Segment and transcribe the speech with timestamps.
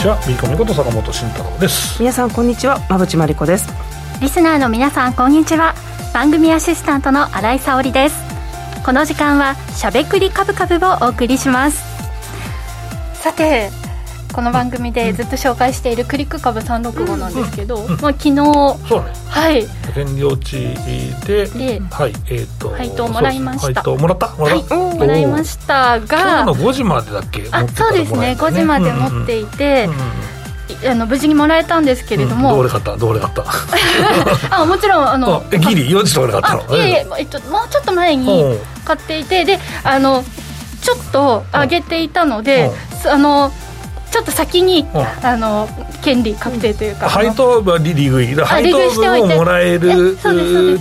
[0.00, 0.16] ちは。
[0.26, 2.00] ビーコミこと坂本慎太郎です。
[2.00, 2.78] 皆さんこんにちは。
[2.88, 3.68] 馬淵真理子です。
[4.20, 5.74] リスナーの皆さんこんにちは。
[6.14, 8.16] 番組アシスタントの新井沙織です。
[8.84, 11.84] この時間はしゃべくりカブカブをお送りします。
[13.12, 13.70] さて
[14.32, 19.12] この番組でずっと紹介しているクリック株365なんですけど、まあ、昨日そうね。
[19.28, 19.62] はい。
[19.94, 20.74] 占領地
[21.26, 23.82] でではいえっ、と配当もらいました。
[23.82, 24.28] 配当もらった？
[24.36, 27.48] もらいもらいました今が日の5時までだっけ？
[27.50, 28.36] あそうですね。
[28.38, 29.88] 5時まで持っていて、
[30.88, 32.56] あの無事にもらえたんですけれども、うん。
[32.58, 32.96] どれ買った？
[32.96, 33.44] どれ買った？
[34.62, 36.72] あもちろんあのあえギリ？4時とかで買ったの？
[36.72, 38.58] あいえいえ、えっと、もうちょっと前にうん。
[38.84, 40.24] 買っていてであの
[40.82, 42.70] ちょっと上げていたので、
[43.06, 43.52] あの
[44.10, 45.26] ちょっと先に、うん。
[45.26, 45.68] あの
[46.02, 49.26] 権利確定というか、配当は利利食いだ配利当食いしておいて。
[49.28, 50.16] 分をもらえる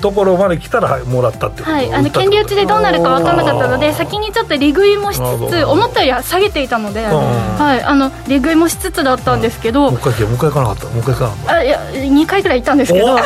[0.02, 1.72] ところまで来たらはいもらったってこと？
[1.72, 7.10] はい、あの権利打ちでどうなるか分からなかったので先にちょっと利食いもしつつ思ったよりは下げていたので、ん。
[7.10, 10.86] はい、あの利食いもしつつだったんですけど、もう一回もう一回行かなかった？
[10.88, 11.54] もう一回行かなかった？
[11.54, 13.16] あいや2回ぐらい行ったんですけど。
[13.20, 13.22] で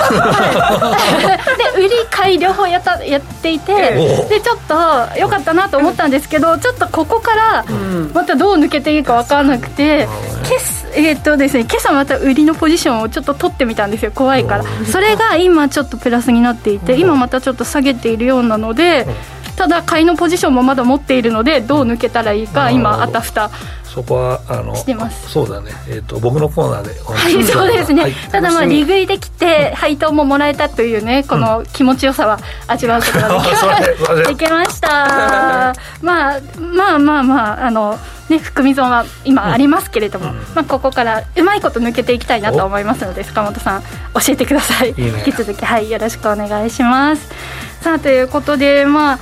[1.78, 7.66] 売り買い両方やったやっていておでちょっと良かったなと思ったんですけどちょっとここから
[8.14, 14.64] またどう抜けていいか分からなくて今朝えーっとですね、今朝また売りのポジションをちょっと取ってみたんですよ怖いから。
[14.86, 19.08] それが今ちょっとプラスになっていて今またちょっと下げているようなので
[19.56, 23.50] ただ買いのポジションもまだ持っているのでどう抜けたらいいか今あたふた
[23.94, 25.30] そこはあのしてます。
[25.30, 25.72] そうだね。
[25.88, 28.14] えっ、と僕のコーナーではい、そうですね、はい。
[28.32, 29.04] ただまあ利食い。
[29.06, 35.74] できて配当ももらえたというねこの気持ちよさは味わうことができま した。
[36.02, 38.00] まあまあまあまああの
[38.30, 43.88] ね含み損は今ありますけれども、まあ、ここからうまいこと抜けていきたいなと思いますので坂本さん教
[44.30, 45.24] えてくださいね。
[45.26, 45.66] 引き続き。
[45.66, 47.30] はいよろしくお願いします。
[47.82, 49.20] さあということでまあ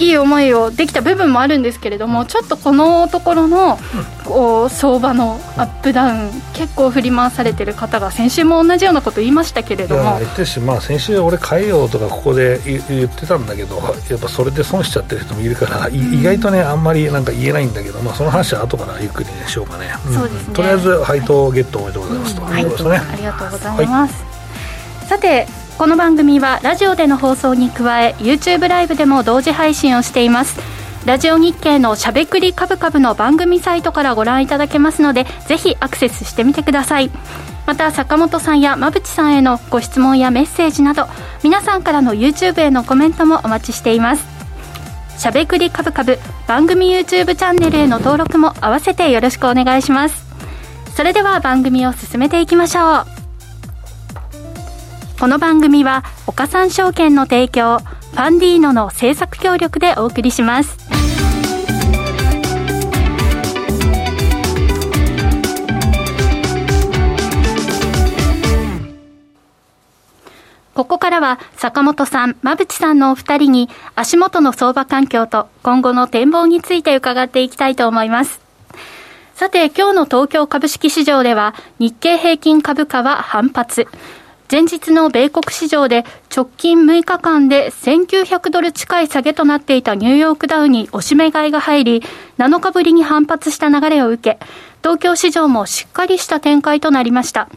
[0.00, 3.78] いい思いをできた部分もあるんですけれどもちょっとこのところの
[4.24, 10.18] こう相場のアップダウン結構振り回されてる方が先週も同じようなこと言いましたけれども。
[10.18, 13.76] 言ってるし、まあ、先週俺変えようとかここで言言ってたんだけど
[14.08, 19.90] やっぱそれで損しちゃってる人もいるから、い意外とねあんまりなんか言えないんだけど、まあ、その話は後からゆっくりねしようかね、
[20.54, 22.62] とりあえず配当ゲットおめでとうございますと、はい。
[22.62, 23.10] いうことですね。
[23.12, 24.24] ありがとうございます、
[25.08, 25.46] さて
[25.80, 30.60] この番組はラジオでの放送に加え YouTube ライブでも同時配信をしています。
[31.06, 37.10] ラジオ日経のしゃべくりカブカブの番組サイトからご覧いただけますのでぜひアクセスしてみてください。
[37.66, 41.06] また坂本さんや馬淵さんへのご質問やメッセージなど
[41.42, 44.26] 皆さんからの YouTube へのコメントもお待ちしています。
[45.16, 50.26] しゃべくりカブカブ番組 YouTube チャンネルへの登録も合わせてよろしくお願いします。
[50.94, 53.19] それでは番組を進めていきましょう。
[55.20, 60.78] この番組は岡三証券の提供ファンディーノの制作協力でお送りします
[70.72, 78.40] ここからは坂本さん、馬淵さんのお二人に足元の相場環境と今後の展望について伺っていきたいと思います。
[79.34, 83.86] さて、今日の東京株式市場では日経平均株価は反発。
[84.50, 92.02] 前日の米国市場で直近6日間で1900ドル近い下げとなっていたニューヨークダウに押し目買いが入り、
[92.38, 94.44] 7日ぶりに反発した流れを受け、
[94.82, 97.48] 東京市場もしっかりした展開となりました。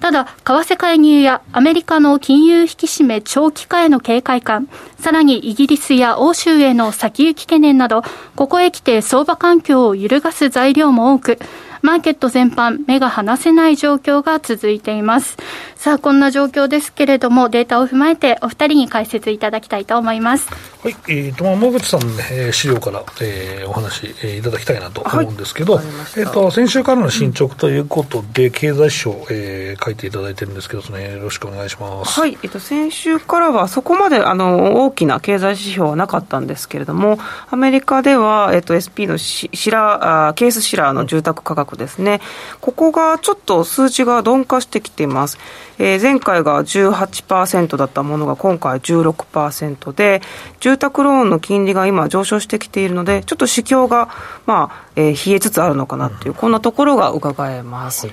[0.00, 8.02] ただ、為替介入やアメリカの金融引き締め長期化への警戒感、さらにイギリスや欧州への先行き懸念など、
[8.34, 11.38] ここへ来て相場環境を揺るがす材料も多く、
[11.82, 15.36] マーケット全般、目が離せない状況が続いています。
[15.76, 20.48] さあ、こんな状況ですけれども、データを踏まえてお二人に解説いただきたいと思います。
[20.82, 25.84] はい、えーと、まあ、野口さんのね、えー資料から、えーお話、えーいただきたいなと思うんですけど、はい
[26.16, 32.18] えっ、と、先週からの進捗ということで、経済指標、えー書いていただいてるんですけど、その辺よろしくお願いします。
[32.20, 37.18] はい、えっと、先週からはそこまであの大きな経済指標はなかったんですけれども、
[37.50, 42.20] アメリカでは、えっと、SP のシシラケースシラーの住宅価格ですね、
[42.60, 45.38] ここがちょっと数値が鈍化してきています。
[45.78, 50.22] えー前回が18%だったものが今回16%で、
[50.60, 54.08] 住宅ローンの金利が今上昇してきているので、ちょっと市況が、
[54.46, 58.08] まあえー冷えつつあるのかなっていう、こんなところが伺えます。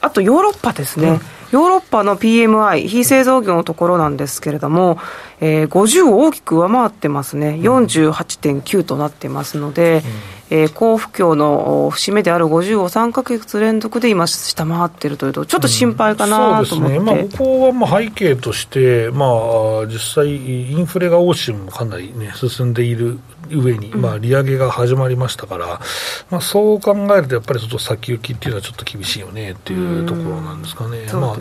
[0.00, 1.20] あとヨーロッパですね、
[1.52, 4.98] ヨーロッパの PMI、非製造業のところなんですけれども、
[5.44, 10.02] えー、50を大きく上回ってますね、48.9となってますので、
[10.50, 20.28] うん、えー、好不況の節目である50を3か月連続で今、下回ってるというと、ちょっと心配かなと思って、うん、そうですね、まあ、ここはまあ背景として、まあ、実際、
[20.72, 23.18] インフレが欧州もかなり、ね、進んでいる
[23.50, 25.80] 上に、まあ、利上げが始まりましたから、
[26.30, 31.06] まあ、そう考えると、やっぱりちょっと先行きっていうのはちょっと厳しいよねっていうところなんですかね。
[31.12, 31.36] ま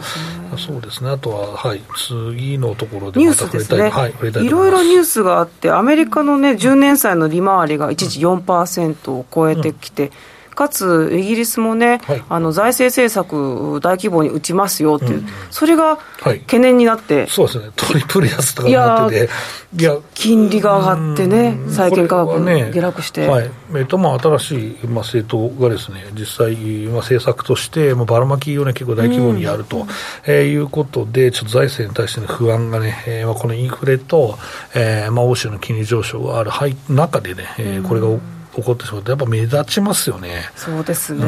[0.53, 1.09] あ、そうですね。
[1.09, 4.13] あとは、はい、次のところでまた触れたい、はい、
[4.49, 10.11] ろいろニュースがあって、アメリカのね、10年債の利回りが一時4%を超えてきて、うん
[10.55, 19.33] かつイギリスもね、はい、あの財政政策大規模に打ちますよっていう、うん、それが懸念になって、はい、そうですね、トリプル安とかになってて、
[19.77, 23.27] いや金利が上がってね、債券価格下落して。
[23.27, 23.51] はい。
[23.71, 26.55] えーとまあ、新しい、まあ、政党がですね実際、
[26.87, 29.87] まあ、政策として、まあ、ばらまきを、ね、結構大規模にやると、
[30.25, 34.37] えー、いうことで、ちょっと財政に対しての不安がね、えーまあ、このインフレと、
[34.75, 36.51] えーまあ、欧州の金利上昇がある
[36.89, 38.19] 中でね、えー、これが起
[38.61, 40.49] こってしまうと、やっぱ目立ちますよね。
[40.55, 41.25] そうですね。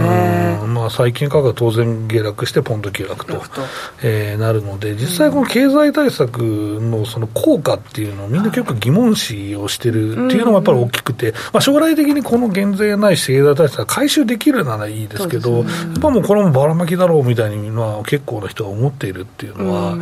[0.67, 3.41] まあ、債券価格は当然下落して、ポンド下落と、
[4.01, 6.39] えー、なるので、実際この経済対策
[6.81, 19.99] のその効果っていうのをみんな結構疑問視をしてるっていうのもやっぱり大きくて、まあ、将来的にこの減税ないし経済対策が回収できるならいいですけど、ね、やっぱもうこれもばらまきだろうみたいに、まあ、結構な人が思っているっていうのは、やっ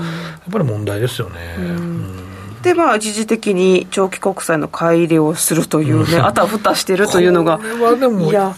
[0.52, 1.56] ぱり問題ですよね。
[1.58, 2.31] うん
[2.64, 7.58] で、まあ、一時的に長期国債の買い入れをするというね、あたふたしてるというのが。
[7.58, 8.56] これはでも、意外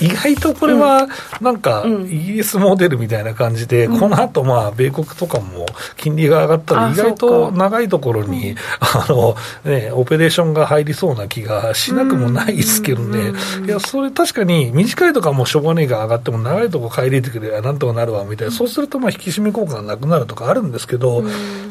[0.00, 1.08] 意外とこれは、
[1.40, 5.66] なんか、イギリスモデルみたいな感じで、うん、この後まあ米国とかも
[5.96, 13.32] 金利が上がったら、意外と長いところに、あの、ね、オペレーションが入りそうな気がしなくもないですけどね、
[13.66, 21.22] いや、それ確かに、短いとかもしょうがねえが上がっても、長いとこ買い入れてくればなんとかなるわみたいな、そうするとまあ引き締め効果がなくなるとかあるんですけど、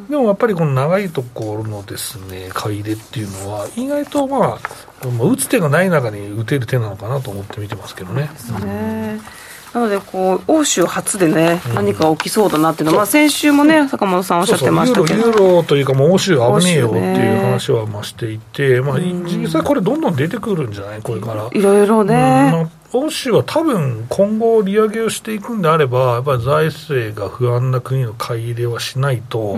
[0.10, 8.30] でもやっぱりこの長いところのですね、買い入れっていうのは、意外とまあ、打つ手がない中に打てる手なのかなと思って見てますけどね。
[8.64, 9.20] ね。
[9.74, 15.20] なのでこう、欧州初でね、うん、何か起きそうだなっていうのは、まあ、先週もね、坂本さんおっしゃってましたけど。
[15.20, 21.48] ユーロユーロというか、もう欧州危ねえよっていう話はましていて、まあ、実際これ、どんどん出てくるんじゃない、これから。
[21.52, 22.70] いろいろね。
[22.94, 29.58] うん欧州は多分今後、利上げをしていくんであれば、やっぱり財政が不安な国の買い入れはしないと、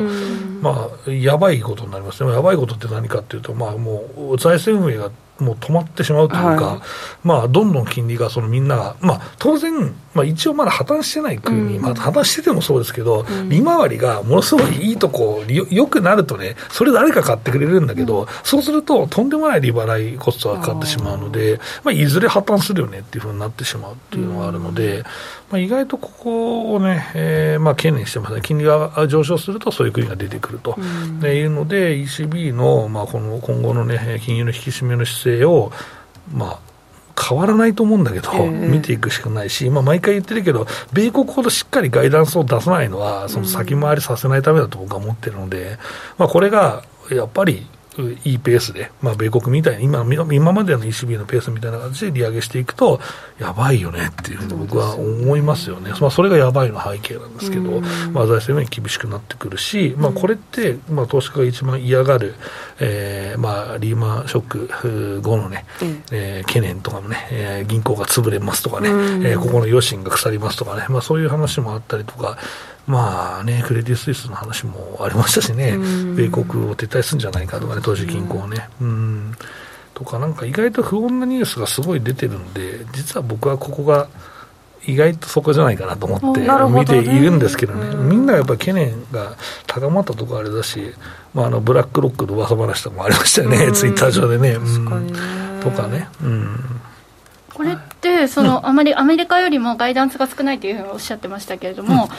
[0.62, 6.80] まあ、やばいことになりますね、やばいことって何かっていうと、まあ、もう財政運営がもう止まってしまうというか、はい、
[7.24, 25.04] まあ、どんどん金利がそのみんなが、まあ、当然、まあ、一応まだ破綻してない国、うん、まあ、破綻しててもそうですけど、うん、利回りがものすごいいいとこよ、よくなるとね、それ誰か買ってくれるんだけど、うん、そうすると、とんでもない利払いコストがかかってしまうので、まあ、いずれ破綻するよねっていうふうになってしまうっていうのがあるので、
[25.54, 35.72] まあ、意外とここをね、えー、まあ懸念してますね、金利が上昇すると、そういう国が出てくると、うん、いうので、ECB の,、まあこの今後の、ね、金融の引き締めの姿勢を、
[36.34, 36.60] まあ、
[37.22, 45.78] 変わらないと思うんだけど、えー、見ていくしかないし、まあ、毎回言ってるけど、米国ほどしっかりガイダンスを出さないのは、その先回りさせないためだと僕は思ってるので、
[46.18, 47.68] まあ、これがやっぱり
[48.26, 53.00] いいペースで、まあ、米国みたいに今、今までの ECB のペースみたいな感じで利上げしていくと、
[53.40, 57.82] やばいよねっていうふうに僕は思いますよね、まあ、それがやばいの背景なんですけど、
[58.12, 62.36] まあ、財政面厳しくなってくるし、まあ、これって、まあ、投資家が一番嫌がる、
[62.80, 65.66] えーまあ、リーマンショック後のね、
[66.12, 72.38] えー、懸念とかもね、えー、銀行が潰れますとかね、えー、ここの余震が腐りますとかね、まあ、そういう話もあったりとか、
[72.86, 75.78] まあね、クレディ・スイスの話もありましたしね、
[76.16, 78.68] 米国を撤退するんじゃないかとかね、投資銀行ね。
[78.82, 79.32] うん。
[79.94, 84.08] とか、なんか意外と不穏なニュースがすごい出てるんで、実は僕はここが
[84.86, 89.36] 意外とそこじゃないかなと思って見ているんですけどね、どねみんなやっぱ懸念が
[89.66, 90.94] 高まったところあれだし、
[91.34, 94.58] まあ、あのブラックロックの噂話とかもありましたよね、ツイッター上でね。
[95.62, 96.08] とかね。
[96.22, 96.60] うん。
[97.54, 102.10] これってその、あまりアメリカよりもガイダンスが少ないというふうにおっしゃってましたけれども、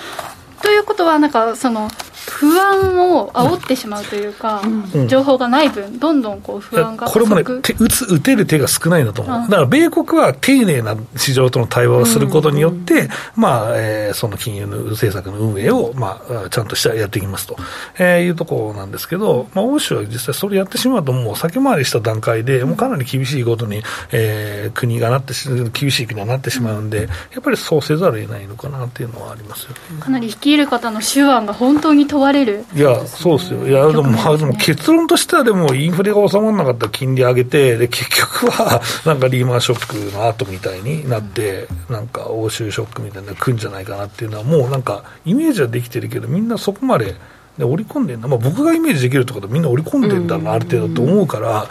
[0.65, 1.89] ということはなんかその
[2.27, 4.63] 不安を煽ってしまうというか、
[4.95, 17.57] うん、情報がない分、どんどんこう不安がこれもね打つ、打てる手が少ないんだと思う、だから米国は丁寧な市場との対話をすることによって、うん、まあえー、その金融の政策の運営を、まあ、ちゃんとしたやっていきますと、
[17.99, 32.65] えー、いうところなんですけど、まあ、欧州は実際それやってしまうと、もう先回りした段階で、もうかなり厳しいことに、えー、国がなってし、厳しい国がなってしまうんで、やっぱりそうせざるを得ないのかなっていうのはありますよ、ね、かなり率いる方の手腕が本当に問われる。
[32.75, 47.15] いや、そうですよ、いやでも、まあ、でも結論としては、でもインフレが収まらなかったら金利上げて、で結局は なんかリーマンショックの後みたいになって、なんか欧州ショックみたいなのが来るんじゃないかなっていうのは、もうなんか、イメージはできてるけど、みんなそこまで
[47.59, 51.67] で織り込んでんだ、まあ、僕がイメージできるってことはみんな織り込んでんだな、ある程度と思うから、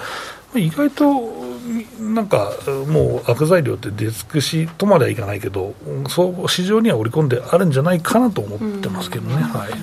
[0.56, 1.53] 意外と
[2.00, 2.52] なんか
[2.88, 5.74] もう悪材料って出尽くしとまではいかないけど、
[6.10, 9.36] そう市場には織り込んであるんじゃないかなと思ってますけどね。
[9.36, 9.76] はい、あ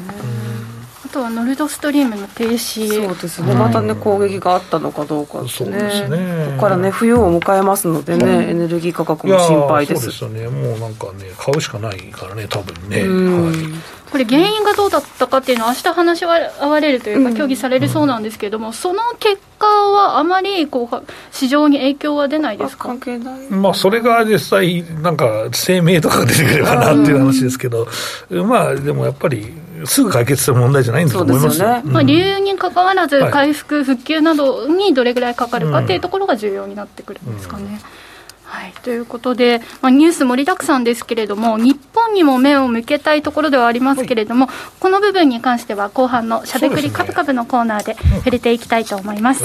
[1.10, 3.06] とはノルドストリームの停止。
[3.06, 6.46] そうですね、またね、攻撃があったのかどうかですね、ですね。
[6.46, 10.10] ここからね、冬を迎えますのでね、エネルギー価格も心配です。
[10.10, 13.02] そうですよね、もうなんかね、買うしかないからね、多分ね。
[13.02, 13.56] はい。
[14.10, 22.88] これ、原因がどうだったかっていうのは、明日話し合われるというか、協議されるそうなんですけれども、うん、その結果はあまりこう市場に影響は出ないですか？
[22.88, 27.86] 関係ない、まあ、それが実際、なんか声明とかが出てくればなっていう話ですけど、
[28.30, 29.52] うん、まあ、でもやっぱり、
[29.86, 37.64] すぐ解決する問題じゃないんだと思いますね、まあ、理由にかかわらず、回復、復旧などにどれぐらいかかるかっていうところが重要になってくるんですかね。
[37.64, 37.78] うん。
[38.50, 49.44] はい、ということで、まあ、ニュース盛りだくさんですけれども、日本にも目を向けたいところではありますけれども、はい、この部分に関しては、後半のしゃべくりカブカブのコーナーで触れていきたいと思います。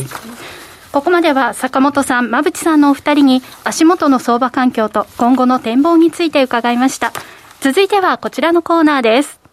[0.92, 7.12] ここまでは坂本さん、馬淵さんのお二人に足元の相場環境と今後の展望について伺いました。
[7.60, 9.45] 続いてはこちらのコーナーです。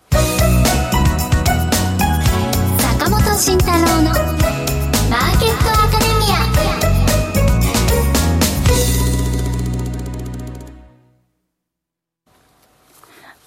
[3.44, 6.38] 慎太郎のマーケットアカデミア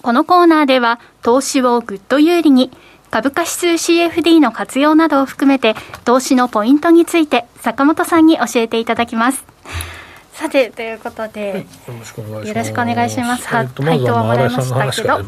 [0.02, 2.70] このコーナーでは投資をぐっと有利に
[3.10, 5.74] 株価指数 CFD の活用などを含めて
[6.04, 9.46] 投資のポイントについて坂本さんに教えていただきます。
[10.36, 11.66] さてということで、はい、よ
[11.98, 13.48] ろしくお願いします。
[13.48, 15.24] はい、配当はもらいましたけど、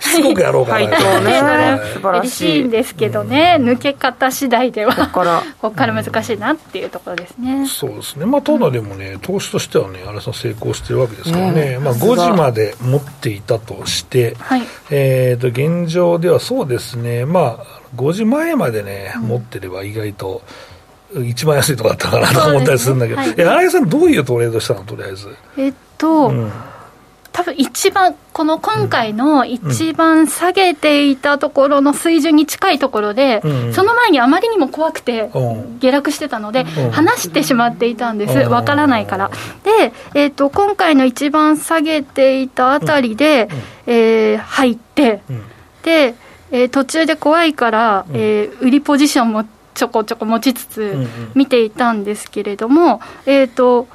[0.00, 1.20] すご くやろうかな。
[1.20, 5.24] ね、嬉しいんですけどね、抜け方次第ではこ
[5.62, 7.66] こから難しいなっていうところですね。
[7.66, 8.26] そうですね。
[8.26, 11.78] まあただでもね、投資としてはね、新井さん成功してるわけですからね。
[11.78, 17.24] まあ5時まで持っていたとして、はい、えっと現状ではそうですね。
[17.24, 20.42] まあ5時前までね、持ってれば意外と。
[21.14, 23.26] 一番安いとこだったかなと思ったりするんだけど、ね。
[23.26, 25.28] はい、新井さん、どういうトレードしたの、とりあえず。
[25.56, 26.52] えっと、うん、
[27.32, 33.74] 多分一番、この今回の一番下げていたところの水準に近いところで、うん。
[33.74, 35.30] その前にあまりにも怖くて、
[35.80, 39.30] 下落してたので、離してしまっていたんです、わからないから。
[39.62, 43.48] で、えーと、今回の一番下げていたあたりで、
[43.86, 45.20] うん、えー、入って、
[45.82, 46.14] で、
[46.50, 49.44] えー、途中で怖いから、えー、売りポジションも
[49.76, 53.86] ちょこちょこ持ちつつ見ていたんですけれども、うんうん、えっ、ー、と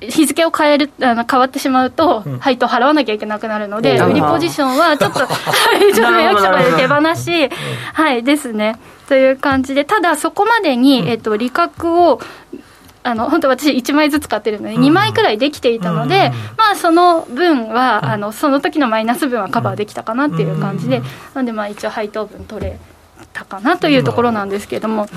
[0.00, 5.28] 日付を変えるあの変わってしまうと、配当払わなきゃいけなくなるので、売りポジションはちょっと、ちょっ
[5.94, 7.48] と 役所まで手放し、
[7.92, 8.76] はいですね、
[9.08, 12.20] という感じで、ただそこまでに、えっと、利確を、
[13.04, 21.02] あの本当、私、1枚ずつ買ってるので、2枚くらいできていたので、まあ、その分は、あのその時のマイナス分はカバーできたかなっていう感じで、
[21.34, 22.78] なんで、まあ、一応、配当分取れ。
[23.32, 25.08] たかなというところなんですけれども、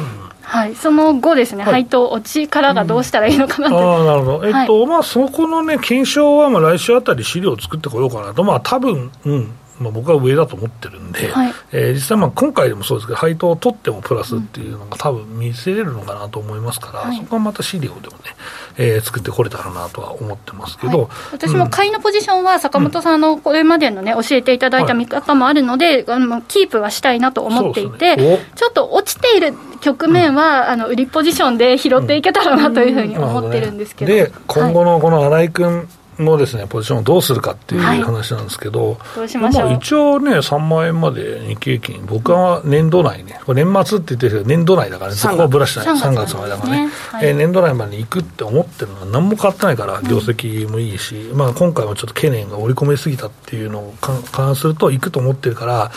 [0.42, 18.36] はい、その後ですね、はい、配当落ちからがどうしたらいいのかなと、うん、あなるほど、えっと、はい、まあ、そこのね、検証はまあ来週あたり資料を作ってこようかなと、まあ多分うんまあ、僕は上だと思ってるんで、はい、えー、実際、今回でもそうですけど、配当を取ってもプラスっていうのが、多分見せれるのかなと思いますから、はい、そこはまた資料でもね、
[18.78, 34.14] えー、作ってこれたらなとは思ってますけど、はい、私も買いのポジションは、坂本さんのこれまでのね、教えていただいた見方もあるので、あのキープはしたいなと思っていて、ね、ちょっと落ちている局面は、うん、あの売りポジションで拾っていけたらなというふうに思ってるんですけど。
[34.14, 35.88] うんね、で、今後のこの新井君、
[36.20, 46.36] のですね、ポジションをどうするかっていう話なんですけど、一応ね、3万円まで日経金、僕は年度内ね、これ年末って言ってるけど、年度内だからね、そこはぶらしてない、3月。
[46.36, 55.92] までだからね、はい、えー、年度内まで行くって思ってるのは、何も変わってないから、業績もいいし、うん、まあ、今回もちょっと懸念が織り込みすぎたっていうのを勘案すると、行くと思ってるから、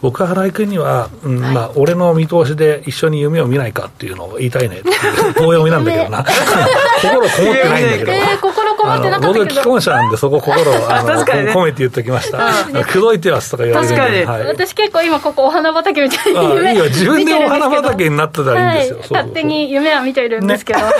[0.00, 4.94] 僕は原井君には、うん、まあ、俺の見通しで一緒に夢を見ないかっていうのを言いたいねっていう、
[5.34, 6.24] 遠読みなんだけどな、
[7.00, 9.44] 心こもってないんだけど、えー、心こもってなかったけど。
[9.44, 12.38] 僕、既婚者なんで、そこ心をあの、ね、込めて言っておきました。
[12.84, 16.84] 口説いてますとか言われる確かに、はい、私結構今ここお花畑みたいに夢いいよ。
[16.90, 20.94] 自分でお花畑になってたらいいんですよ、はい、勝手に夢は見ているんですけど、ね、はい。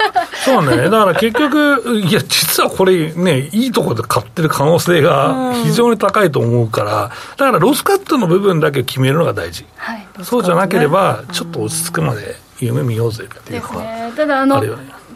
[0.44, 0.84] そうね。
[0.84, 14.62] だから結局いや実はこれねいいところで買ってる可能性が非常に高いと思うから、だからロスカットの部分だけ決めるのが大事、はい、そうじゃなければちょっと落ち着くまで夢見ようぜっていうのは、ね、ただあの、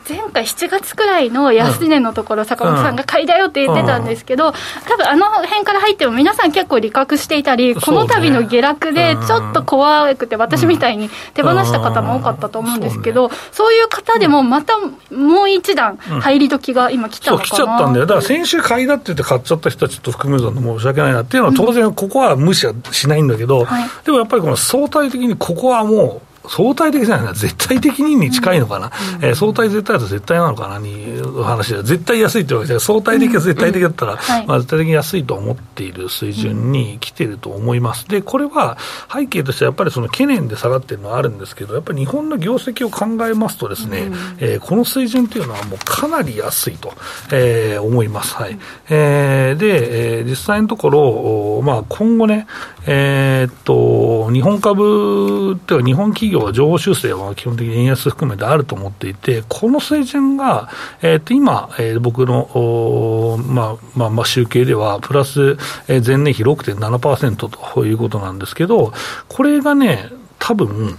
[0.07, 4.53] 前回7月くらいの安値のところ、坂本さんが買いだよって言ってたんですけど、
[4.87, 18.07] 多分あの辺から入っても皆さん結構利確していたり、この度の下落でちょっと怖くて、私みたいに手放した方も多かったと思うんですけど、そういう方でもまたもう一段入り時が今来たのかな、そう来ちゃったんだよ。
[18.07, 23.67] だから先週買いだって言って買っちゃった人はちょっと含めず申し訳ないなっていうのは当然ここは無視はしないんだけど、
[24.05, 34.41] でもやっぱりこの相対的にここはもう、相対的じゃないな、絶対的にに近いのかな、うん、えー、相対絶対だと絶対なのかなに話で、絶対安いってわけじゃ相対的は絶対的だったら、うん。
[34.43, 38.09] うんまあ、絶対的に安いと思っている水準に来てると思います。
[38.09, 38.77] で、これは
[39.13, 46.93] 背景としてやっぱりその懸念で下がってるのはあるんですけど、やっぱり日本の業績を考えますとですね、うん、えー、この水準というのはもうかなり安いと、
[47.33, 48.35] えー、思います。
[48.35, 48.59] はい。
[48.91, 52.47] えー、で、えー、実際のところ、まあ今後ね、
[52.87, 60.69] えー、っと、日本株っていうか日本企業業は情報修正は基本的に円安含めてあると思っていて、この水準が、
[61.03, 65.57] えー、と今、えー、僕の、まあまあ、まあ集計では、プラス、
[65.89, 68.93] えー、前年比6.7%ということなんですけど、
[69.29, 70.99] これがね、多分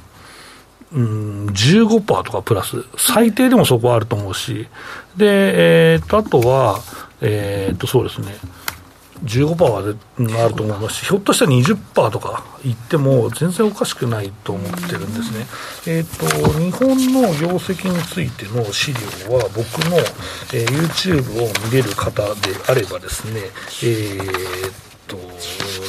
[0.94, 4.68] うん、15%とかプラス、最低でもそこはあると思うし、
[5.18, 6.80] で、えー、とあとは、
[7.22, 8.34] えー、とそうですね、
[9.24, 9.58] 15%
[10.34, 15.48] はあると思いますし、ひょっとしたら20%とかいっても、全然おかしくないと思ってるんですね。
[15.88, 19.00] えっ、ー、と、日本の業績についての資料
[19.38, 19.98] は、僕の、
[20.54, 23.42] えー、YouTube を見れる方であればですね、
[23.84, 25.18] えーと、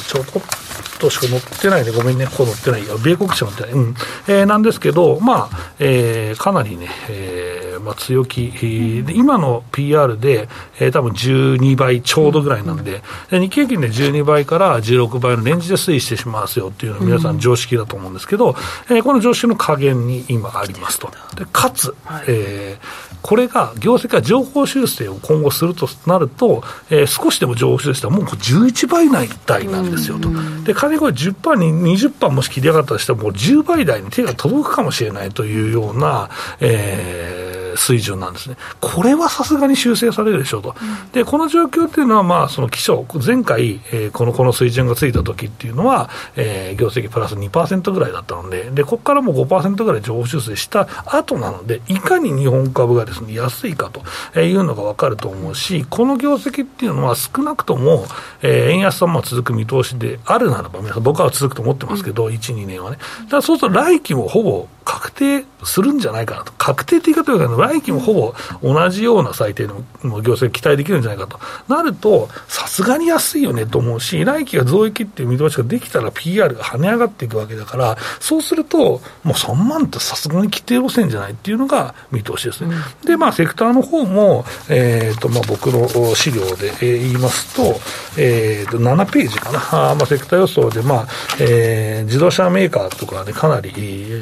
[0.07, 3.95] ちょこっとしか載ってないね、ごめんね、ここ載ってない、米国社載ってない、うん。
[4.27, 18.55] えー、なんですけど、まあえー、かなりね、えーまあ、強気、えー、今の PR で、えー、多分12倍ちょうどぐらいなんで、で日経平均で12倍から16倍のレンジで推移してしまいますよっていうのは、皆さん常識だと思うんですけど、
[18.89, 21.09] えー、この常識の加減に今ありますと。
[21.35, 21.95] でかつ、
[22.27, 29.09] えーこれが、業績が情報修正を今後するとなると、えー、少しでも情報修正したら、もう11倍
[29.45, 30.29] 台なんですよと。
[30.63, 37.46] で、仮にこれ10%に20%もし切り上がったとしたら、もう10倍台に手が届くかもしれないというような、えー、
[37.77, 53.91] 水準なんですね、これはさすがに修正されるでしょうと、うん、でこの状況っていうのは、まあ、その基礎、前回、えー、このこの水準がついた時っていうのは、えー、業績プラス2%ぐらいだったので、でここからもう5%ぐらい情報修正した後なので、いかに日本株がです、ね、安いか
[54.33, 58.05] というのが分かると思うし、この業績っていうのは少なくとも、
[58.41, 62.97] えー、円安はまあ続く見通しであるならば、皆さん、僕は続くと思ってますけど、うん、1、2年はね。
[63.25, 69.83] だからそうすると来期もほぼ確定するんじゃないかなと、確定という言い方は来期もほぼ同じような最低の
[70.21, 71.39] 業績期待できるんじゃないかと。
[71.67, 72.29] なると、
[72.77, 82.75] すがに安いよねと思うし、来期が増益っていう見通しができたら PR が跳ね上がっていくわけだから、そうすると、もう3万ってさすがに規定路線じゃないっていうのが見通しですね。
[83.01, 87.79] うん、で、まあ、セクターの方も、えっ、ー、と、まあ、僕の資料で言いますと、
[88.15, 89.91] えっ、ー、と、7ページかな。
[89.91, 91.07] あまあ、セクター予想で、まあ、
[91.39, 93.71] えー、自動車メーカーとかでかなり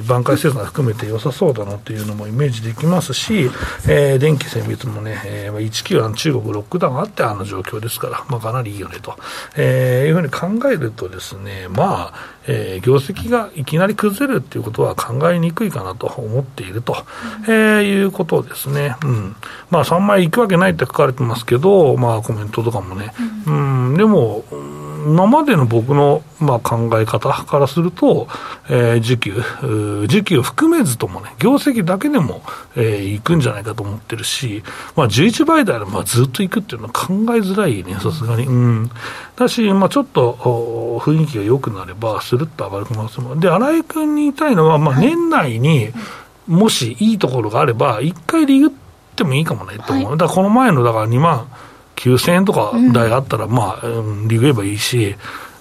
[0.07, 3.49] 挽回せず含めて良さそうだなというのもイメージできますし、
[3.87, 9.17] えー、電気選別もね、えー、19は中国ロックダウンあってあの状況ですから、まあ、かなりいいよねと、
[9.57, 10.29] えー、いうふうに
[10.61, 12.13] 考えるとですね、まあ、
[12.47, 17.05] えー、業績がいきなり崩れるっていうことは考えにくいかなと思っていると、
[17.47, 18.95] うん、えー、いうことですね。
[19.03, 19.35] うん。
[19.69, 23.13] まあ3枚行くわけないって書かれてますけど、まあコメントとかもね。
[23.47, 24.43] うん、うん、でも、
[25.05, 28.27] 今までの僕の、まあ、考え方からすると、
[28.69, 32.41] えー、需給、需給を含めずともね、業績だけでも、
[32.75, 34.63] えー、いくんじゃないかと思ってるし、
[34.95, 38.47] まあ、11倍であればずっといくっていうのは考えづらいね、さすがに。
[38.47, 38.89] うん。
[39.35, 40.33] だし、まあ、ちょっと
[41.03, 43.35] 雰囲気が良くなれば、スルッと上がる可能性も。
[43.35, 45.89] で、新井君に言いたいのは、まあ、年内に、
[46.47, 48.69] もしいいところがあれば、一回リグっ
[49.15, 50.09] てもいいかもね、と思う。
[50.09, 51.47] はい、だからこの前の、だから2万、
[51.95, 55.15] 9000円とか台あったら、まあ、うん、リグえばいいし、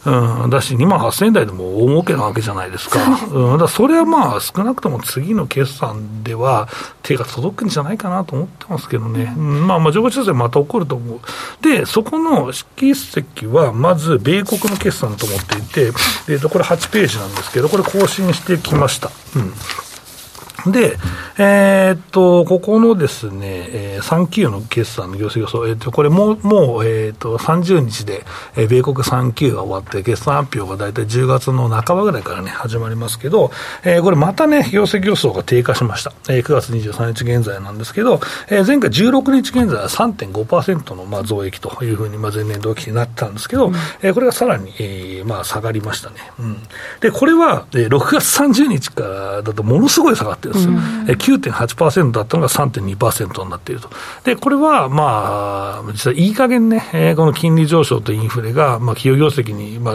[0.07, 3.01] うん、だし、2万8000円台でも大儲けなわけじゃないですか。
[3.33, 6.69] うん、だそれはまあ、少なくとも次の決算では
[7.03, 9.35] 手が届くんじゃないかなと思ってますけどね。
[9.37, 11.21] うん、まあ、まあ、情報修正また起こると思う。
[11.63, 15.93] で、そこの指揮席は、まず、米国の決算と思っていて、
[16.29, 19.11] えっ、と、これ8ページなんですけど、これ更新してきました。
[19.37, 19.53] うん。
[20.67, 20.97] で、
[21.39, 28.25] えー、っと、ここのですね、えー、3級の決算の業績予想、えー、っと、これもう、もう、えー、っと、30日で、
[28.57, 33.51] えー、米国3級が終わって、決算発表が大体10月の半ばぐらいからね、始まりますけど、
[33.85, 36.13] えー、これまたね、業績予想が低下しました。
[36.29, 46.17] えー、9月23日現在なんですけど、えー、前回16日現在は3.5%の、まあ、増益というふうに、まあ、前年同期になってたんですけど、うん、えー、これがさらに、えー、まあ、下がりましたね。
[46.39, 46.57] うん。
[47.01, 53.91] で、これは、えー、6月30日からだとものすごい下がってるです、うん、9.8%だったのが3.2%になっていると、
[54.25, 59.95] でこれはまあ、実はいい加減ね、えー、この金利上昇とインフレが、まあ、企業業績に、まあ、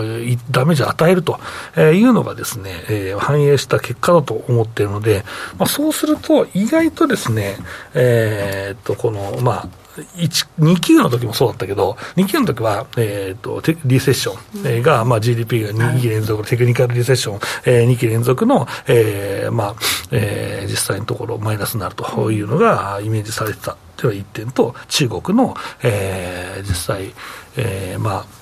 [0.52, 1.39] ダメージを与えると
[1.78, 5.24] いうのがですね、えー、反映した結果だと思っているので、
[5.58, 7.58] まあ、そうすると、意外とですね、
[7.93, 9.69] えー、っと、この、まあ、
[10.00, 14.40] 2級の時もそうだったけど、2級の時は、えーと、リセッション。
[14.82, 19.76] が、まあ、GDP が2期連続、テクニカルリセッション、えー、2期連続の、えーまあ
[20.12, 23.78] えー、実際のところマイナスになるというのがイメージされてた。
[23.98, 27.14] というのが1点と、中国の、えー、実際、
[27.58, 28.38] えー、まあ、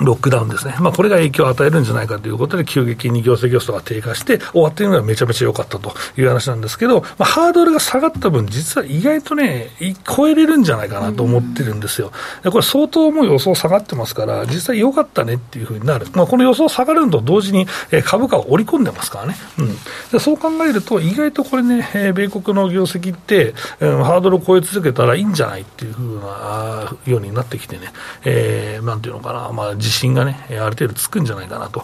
[0.00, 9.70] ロックダウンですね、まあ、これが影響を与えるんじゃないかということで、急激に業績予想が低下して、終わっているのがめちゃめちゃ良かったという話なんですけど、まあ、ハードルが下がった分、実は意外とね、
[10.04, 12.10] 超えれるんじゃないかなと思ってるんですよ。
[12.42, 19.76] でこれ、相当もう予想下がってますから、実際良かったねっていうふうになる、まあ、この予想下がるのと同時に、え株価を織り込んでますからね、うん、
[20.10, 27.92] でそう考えると、意外とこれね、え米国の業績って、うん、ハードルを超え続けたらいいんじゃないっていうふうなようになってきてね、
[28.24, 31.82] えー、なんていうのかな、まあ、自信がね、ある程度つくんじゃないかなと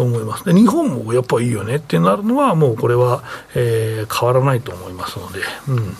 [0.00, 0.44] 思います。
[0.44, 3.24] で日本もやっぱいいよねってなるのは、もうこれは、
[3.56, 5.40] えー、変わらないと思いますので。
[5.68, 5.96] うん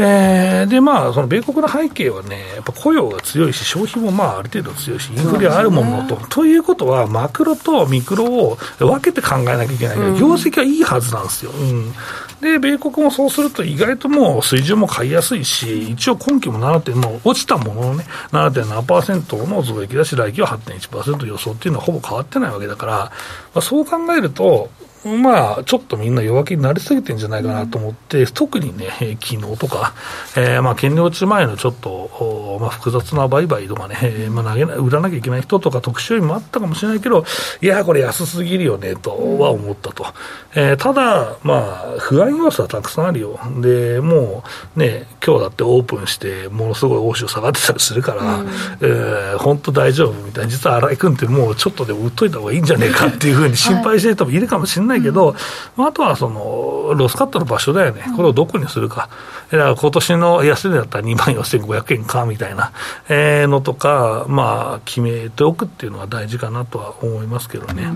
[0.00, 6.16] えー、で、まあ、その米国の背景はね、やっぱ雇用が強いし、消費もまあある程度強いし、インフレあるものと。
[6.16, 11.50] ね、ということは、マクロとミクロを分けて考えなきゃいけない、うん、業績はいいはずなんですよ。
[11.50, 11.92] うん
[12.40, 23.10] で、米国もそうすると意外ともう水準も買いやすいし、一応今期も7点、もう落ちたもののね、7.7%の増益だし、来期は8.1%予想っていうのはほぼ変わってないわけだから、ま
[23.56, 24.70] あ、そう考えると、
[25.04, 28.86] まあ、ちょっとみんな弱気になりすぎてるんじゃないかなと思って、うん、特にね、
[29.20, 29.94] 昨日とか、
[30.36, 37.24] えー、まあ、権利落ち前のちょっと、まあ、複雑な売買とかね、えー、まあ、投げな売らなきゃいけない人とか特殊よりもあったかもしれないけど、
[37.60, 40.06] いや、これ安すぎるよね、とは思ったと。
[40.54, 43.38] えー、ただ、まあ、不安要素はたくさんあるよ。
[43.60, 44.42] で、も
[44.76, 48.48] う、ね、今日だってオープンして、ものすごい欧州下がってたりするから、うん、
[48.80, 55.34] えー、本当大丈夫みたいな、実は新井君ってもうちょっとでも売っといた方がいいんじゃねえかっていうふうに心配してる人もいるかもしれないないけど、
[55.76, 59.08] まあ、あとはそのロスカットの場所だよね、これをどこにするか、
[59.50, 62.72] だから今年の安値だったら2万4500円かみたいな、
[63.08, 67.88] えー、のとか、まあ、決めておくっていうのは大事かなとは思いますけどね。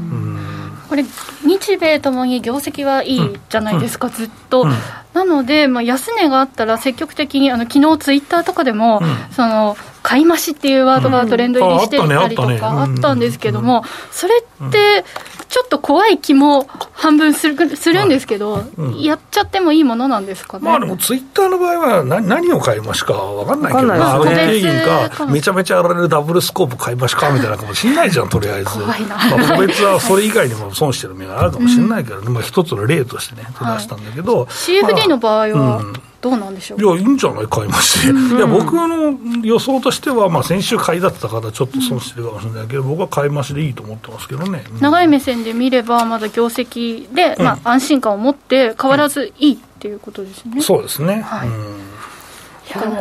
[0.88, 1.04] これ
[1.44, 4.66] 日米ともに業績はいいじゃないですか、ずっと。
[5.12, 14.34] なので、まあ、安値があったら積極的に、あの昨日ツイッターとかでも、その買い増しっていうワードがトレンド入りしてたりとかあったんですけども、それ
[14.68, 15.04] って、
[15.52, 20.64] ちょっと怖い気も半分するするんですけど、うん、やっちゃってもいいものなんですかね？
[20.64, 23.14] まあでも、ツイッターの場合は何何を買いますか？
[23.14, 27.30] 分かんないけどな、アメリカか、めちゃめちゃやられるダブルスコープ買いますか？
[27.30, 28.78] みたいなかもしれないじゃん、とりあえず。
[28.78, 34.40] まあ、個別はそれ以外にも損してる面があるかもしれないけど、ね、うん、まあ一つの例としてね、出したんだけど。
[34.40, 35.82] はい、CFD の場合は、
[36.20, 36.80] どうなんでしょう？
[36.80, 38.00] いや、いいんじゃない、買いまし。
[38.02, 50.60] て、うん、いや僕の予想としては、まあ、先週買いだった方、ちょっと損してるかもしれないけど、僕は買い増しでいいと思ってますけどね、うん、長い目線で見れば、まだ業績で、まあ、安心感を持って、変わらずいいっていうことですね。
[50.60, 51.48] そうですね、はい。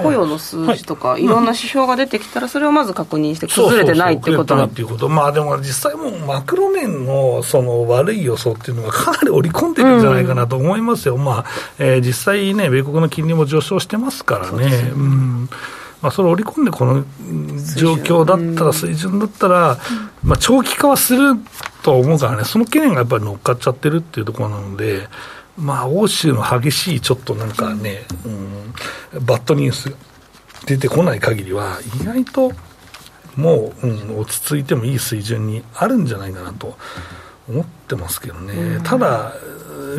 [0.02, 11.46] 雇用の数字とか、い、ろんな指標が出てきたら、それをまず確認して、崩れてないってことなんていうこと、まあでも実際もう、マクロ面のその悪い予想っていうのがかなり織り込んでるんじゃないかなと思いますよ、うん、まあ
[11.78, 14.92] えー、実際ね、米国の金利も上昇してますからね。
[14.96, 15.50] ううん。
[16.02, 17.06] まあ、それを織り込んで、この
[17.78, 19.78] 状況だったら、水準だったら、
[20.24, 21.36] まあ、長期化はする
[21.84, 25.08] と思うからね、その懸念がやっぱり乗っかっちゃってるっていうところなので、
[25.58, 28.04] まあ、欧州の激しいちょっとなんかね、
[29.14, 29.96] うん、バッドニュース
[30.66, 32.52] 出てこない限りは、意外と
[33.36, 36.78] もう、うん、落ち着いてもいい水準にあるんじゃないかなと
[37.50, 39.34] 思ってますけどね、ただ、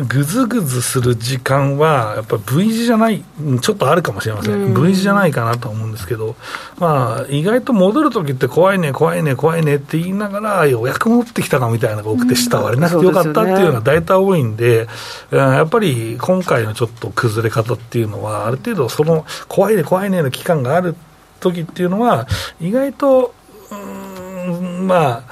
[0.07, 3.23] ぐずぐずする時間は、やっぱ V 字じゃない、
[3.61, 6.35] ちょっとあるかもしれません、V 字じゃないかなと思うんですけど、
[6.79, 14.87] まあ、意外と戻るときって、怖いね、怖いね、怖いねって言いながら、ようやく戻ってきたかみたいなのが多くて、下割れなくてよかったっていうのが大体多いんで、
[15.31, 20.95] やっぱり今回のちょっと崩れ方っていうのは、ある程度、その怖いね、怖いねの期間がある
[21.39, 22.27] 時っていうのは、
[22.59, 23.33] 意外と、
[23.71, 25.23] うん、まあ、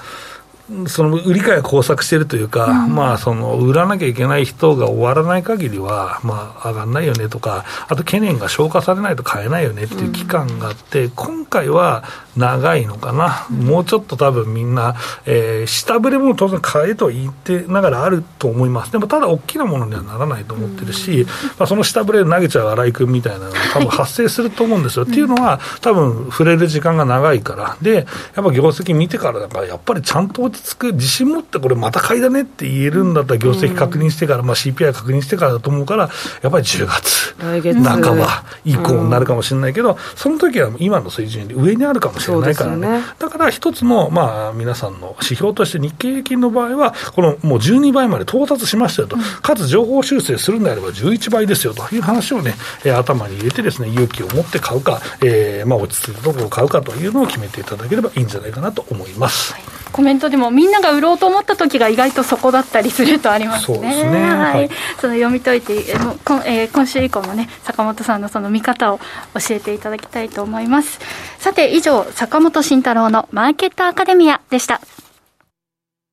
[0.88, 12.04] その売り買いが交錯しているというか、うん、まあ、その売らなきゃいけない人が終わらない限りは、まあ、上がらないよねとか、あと懸念が消化されないと買えないよねっていう期間があって、うん、今回は
[12.38, 14.96] 長いのかな、うん、もうちょっと多分みんな、
[15.26, 21.26] えー、下振れも当然買えと言ってながらあると思います、でもただ、大きなものにはならないと思ってるし、
[21.58, 25.06] まあ、その下振れ投げちゃう新井君みたいなのが多分発生すると思うんですよ。
[25.06, 36.10] っていうのは、多分触れる時間が長いから、で、やっぱ業績見てからだから、やっぱりちゃんと落ちつく、自信持ってこれまた買いだねって言えるんだったら、業績確認してから、まあ、CPI 確認してからだと思うから、
[36.42, 37.36] やっぱり10月
[37.84, 43.04] 半ば以降になるかもしれないけど、その時は今の水準より上にあるかもしれないからね、ね。
[43.20, 59.54] だから一つの、まあ、皆さんの指標として、日経平均の場合は、このもう12倍まで到達しましたよと、かつ情報修正するんであれば11倍ですよという話をね、えー、頭に入れてですね、勇気を持って買うか、えーまあ、落ち着いたところを買うかというのを決めていただければいいんじゃないかなと思います。
[59.54, 63.76] はいコメントでもみんなが売ろうと思った時が意外とそこだったりするとありますね。
[63.78, 64.30] そうですね。
[64.34, 64.70] はい。
[65.00, 69.00] その読み解いて、えーこえー、今週以降もね、坂本さんのその見方を
[69.34, 71.00] 教えていただきたいと思います。
[71.40, 74.82] さて、以上、坂本慎太郎のマーケットアカデミアでした。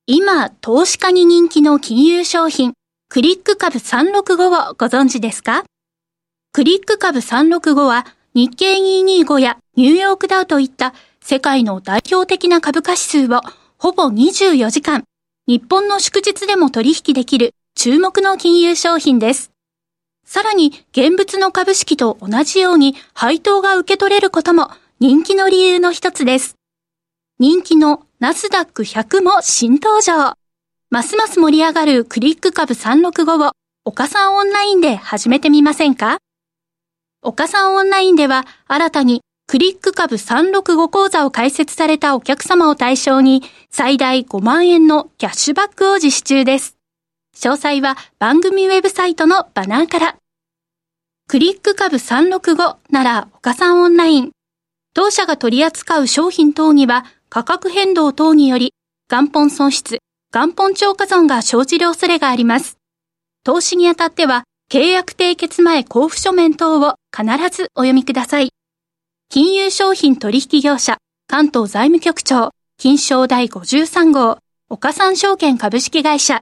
[0.07, 2.73] 今、投資家に人気の金融商品、
[3.11, 5.65] クリック株365をご存知ですか？
[6.53, 13.41] クリック株365は日経225やニューヨークダウといった世界の代表的な株価指数を
[13.81, 15.05] ほぼ24時間、
[15.47, 19.53] 日本の祝日でも取引できる注目の金融商品です。
[20.27, 26.57] さらに、現物の株式と同じように配当が受け取れることも人気の理由の一つです。
[27.39, 30.35] 人気のナスダック100も新登場。
[30.91, 33.53] ますます盛り上がるクリック株365を
[33.85, 36.19] 岡さんオンラインで始めてみませんか？
[37.23, 46.77] 岡さんオンラインでは新たにクリック株365講座を開設されたお客様を対象に最大5万円のキャッシュバックを実施中です。
[47.35, 50.17] 詳細は番組ウェブサイトのバナーから。
[51.29, 54.33] クリック株365なら岡さんオンライン。
[54.93, 58.75] 当社が取り扱う商品等には価格変動等により
[59.11, 62.77] 元本損失、元本超過損が生じる恐れがあります。
[63.45, 68.51] 投資にあたっては契約締結前交付書面等を必ずお読みください。
[69.31, 74.39] 金融商品取引業者、関東財務局長、金賞第53号、
[74.71, 76.41] 岡三証券株式会社。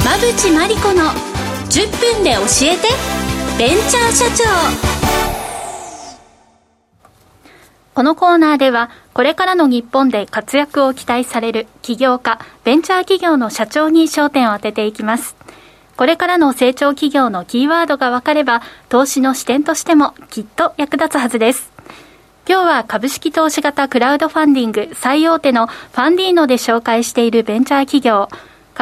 [0.00, 1.04] 馬淵真理子の
[1.70, 2.88] 10分で教えて、
[3.56, 5.21] ベンチャー社長。
[7.94, 15.36] このコーナーでは、これからの日本で活躍を期待される起業家、ベンチャー企業の社長に焦点を当てていきます。
[15.98, 21.70] これからの成長企業のキーワードが分かれば、投資の視点としてもきっと役立つはずです。
[22.48, 28.30] 今日は株式投資型クラウドファンディング最大手のファンディーノで紹介しているベンチャー企業、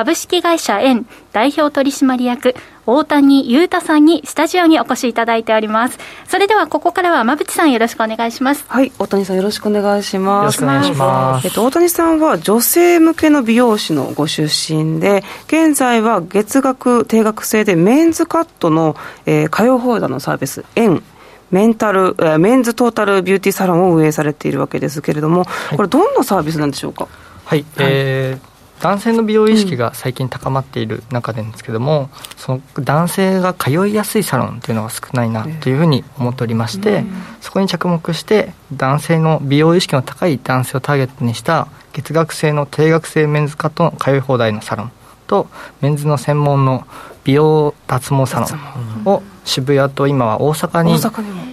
[0.00, 2.54] 株式会社円代表取締役
[2.86, 5.98] 大谷裕太さんにスタジオにお越しいただいております。
[6.26, 8.64] それではここからは馬淵さんよろしくお願いします。
[8.66, 10.42] はい大谷さんよろしくお願いします。
[10.42, 21.02] よろしくお願いします、えっと、大谷さんは女性向けの美容師のご出身で現在は月額定額制でメンズカットの、えー、通い放題のサービス円
[21.50, 27.08] メンタル、えー、メンズトータルビューティーサロンを運営されているわけですけれども、はい、これどんなサービスなんでしょうか？
[27.44, 37.04] はい、はい、えー男性の美容意識が最近高まっている中でですけども、その男性が通いやすいサロンというのが少ないなというふうに思っておりまして、
[37.40, 44.92] そこに着目して男性の美容意識の高い男性をターゲットにした月額制の定額制メンズカットの通い放題のサロン
[45.26, 45.48] と
[45.80, 46.86] メンズの専門の
[47.24, 50.98] 美容脱毛サロンを渋谷と今は大阪に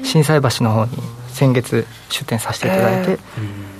[0.06, 0.92] 心斎橋の方に
[1.28, 3.20] 先月出店させていただいて、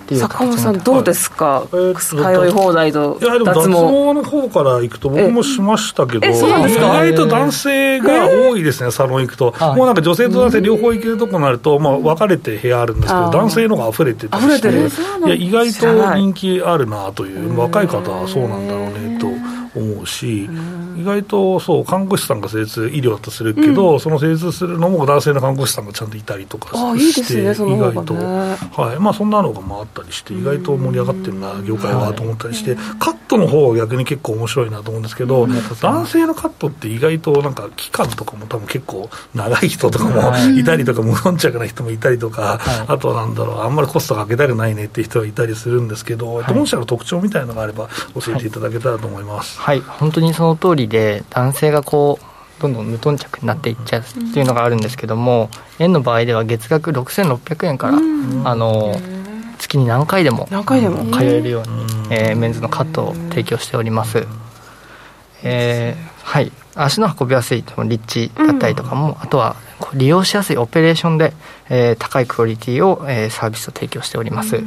[0.08, 4.08] ていう坂本さんどうですか、えー、通い放題といやでも脱毛。
[4.14, 14.68] の方から行くと僕もしましたけど、意外と男性が多いですね、サロン行くと、もうなんか女性と男性両方行けるとこになると、まあ、分かれて部屋あるんですけど、男性の方が溢れてたりして。
[14.70, 17.58] いや意外と人気あるなという。
[17.58, 18.94] 若い方はそうなんだろうね。
[18.94, 19.07] と
[19.78, 20.50] 思うし、
[20.98, 29.00] 意外とそう看護師さんが施術医療だとするけど、うん、その施術するのも男性の看護師さんがちゃんといたりとかして、ね、意外と、はい。
[29.00, 35.48] まあ、そんなのが回ったりして、意外と盛り上がってるな、業界はと思ったりして、カットの方は逆に結構面白いなと思うんですけど、
[35.82, 49.60] 男性のカットって意外となんか期間とかも多分結構長い人とかもいたりとか、無頓着な人もいたりとか、あとはなんだろう、あんまりコストかけたくないねっていう人がいたりするんですけど、当社の特徴みたいなのがあれば教えていただけたらと思います。
[49.60, 54.04] はい、本当にその通りで男性がこうどんどん無頓着になっていっちゃうっ
[54.34, 55.50] ていうのがあるんですけども、
[55.80, 58.96] 円の場合では月額6600円から、あの
[59.60, 64.26] 月に何回でも通えるように、えー、メンズのカットを提供しております、
[65.44, 66.52] えー、はい。
[66.76, 69.56] 足の運びやすい立地だったりとかも、あとは
[69.94, 71.34] 利用しやすいオペレーションで、
[71.70, 74.64] えー、高いクオリティを、えー、サービスを提供しております、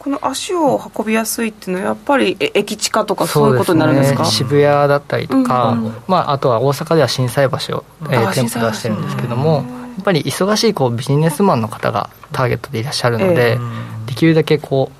[0.00, 5.84] この足を運びやすいっていうのはやっぱり駅地下とかそういうことになるんですか、ね、渋谷だったりとか、うん。
[5.84, 9.62] うん、まあ、あとは大阪では心斎橋を、えー、店舗出してるんですけども
[10.00, 13.58] っぱり忙しいこうビジネスマンの方がターゲットでいらっしゃるので、ええ。
[14.06, 14.99] できるだけこうじ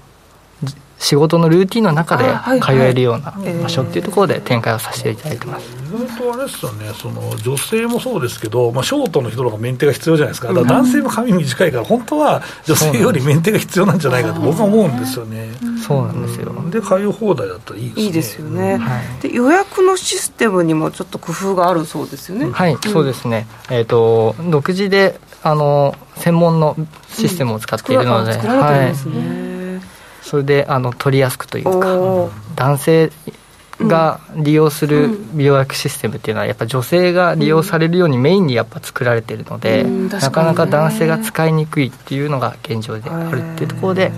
[1.01, 2.25] 仕事のルーティンの中で
[2.61, 15.49] 通えるようなええ場所っていうところで展開をさせていただいてます、意外とあれですよね、その女性もそうですけど、まあ、ショートの人の方がメンテが必要じゃないですか、だから男性も髪短いから、本当は女性よりメンテが必要なんじゃないかと僕は思うんですよね。
[15.87, 18.03] そうなんですよ、で、通い放題だったらいいですね。
[18.03, 19.23] いいですよね、はい。
[19.23, 26.77] で予約のシステムにもちょっと工夫があるそうですよね、はい、そうですね、えー、と独自であの専門の
[27.09, 28.89] システムを使っているので、作ら作られてるんはい。
[28.91, 29.50] です、ね、
[30.31, 33.11] それであの取りやすくというか男性
[33.81, 40.53] が利用する美容薬システムっていうのはやっぱ女性が利用されるようにメインにやっぱ作られているので、うん確かにね。
[40.53, 44.13] なかなか男性が使いにくいっていうのが現状であるっていうところで、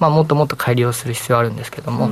[0.00, 2.08] まあ、もっともっと改良する必要はあるんですけども、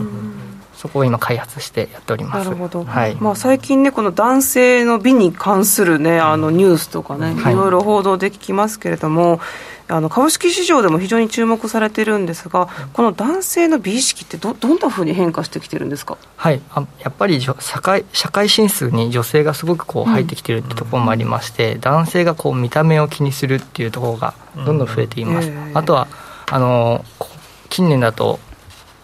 [0.77, 2.45] そこを今開発してやっております。
[2.45, 3.15] なるほど、はい。
[3.15, 7.55] まあ、最近ねこの男性の美に関するねあのニュースとかね、はい。
[7.55, 9.41] いろいろ報道で聞きますけれども
[9.89, 16.17] あの株式市場でも非常に注目されてるんですがこの男性の美意識ってどどんなふうに変化してきてるんですか？
[16.37, 25.55] はい、あやっぱり社会社会進出に女性がすごくこう入ってきてるってところもありまして、男性がこう見た目を気にするっていうところがどんどん増えています、うん。
[25.55, 26.09] ええあとは
[26.51, 27.29] あのこ
[27.69, 28.39] 近年だと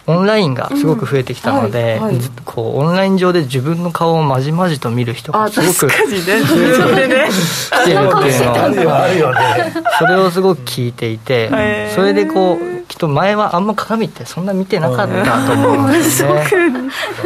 [0.09, 6.39] オンラインがすごく増えてきたので、うんはいはいずこうオンライン上で自分の顔をまじまじと見る人あがすごく確かにね。
[6.39, 7.29] 自分でね。
[7.69, 9.73] 来てるっていうのあるよ、あるよね。
[9.99, 11.95] それをすごく聞いていて、へー。
[11.95, 16.47] それでこうきっと前はあんま鏡ってそんな見てなかったと思うんですよね、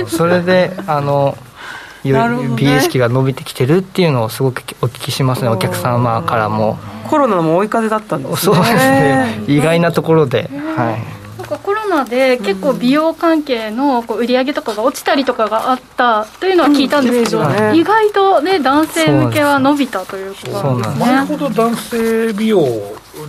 [0.08, 1.38] それであの
[2.04, 2.56] よなるほどね。
[2.58, 6.78] 美意識が伸びてきてるっていうのをすごくお聞きしますねお客様からも。
[7.10, 8.38] コロナも追い風だったんですね。
[8.38, 9.43] そうですね。
[9.48, 11.23] 意外なところで、はい
[11.94, 20.90] ナで結構美容関係のこう売り上げとかが落ちたりとかがあったというのは聞いたんですけど、うんね意外とね男性向けは伸びたということなんです。
[20.90, 21.06] ね。
[21.06, 22.68] 前ほど男性美容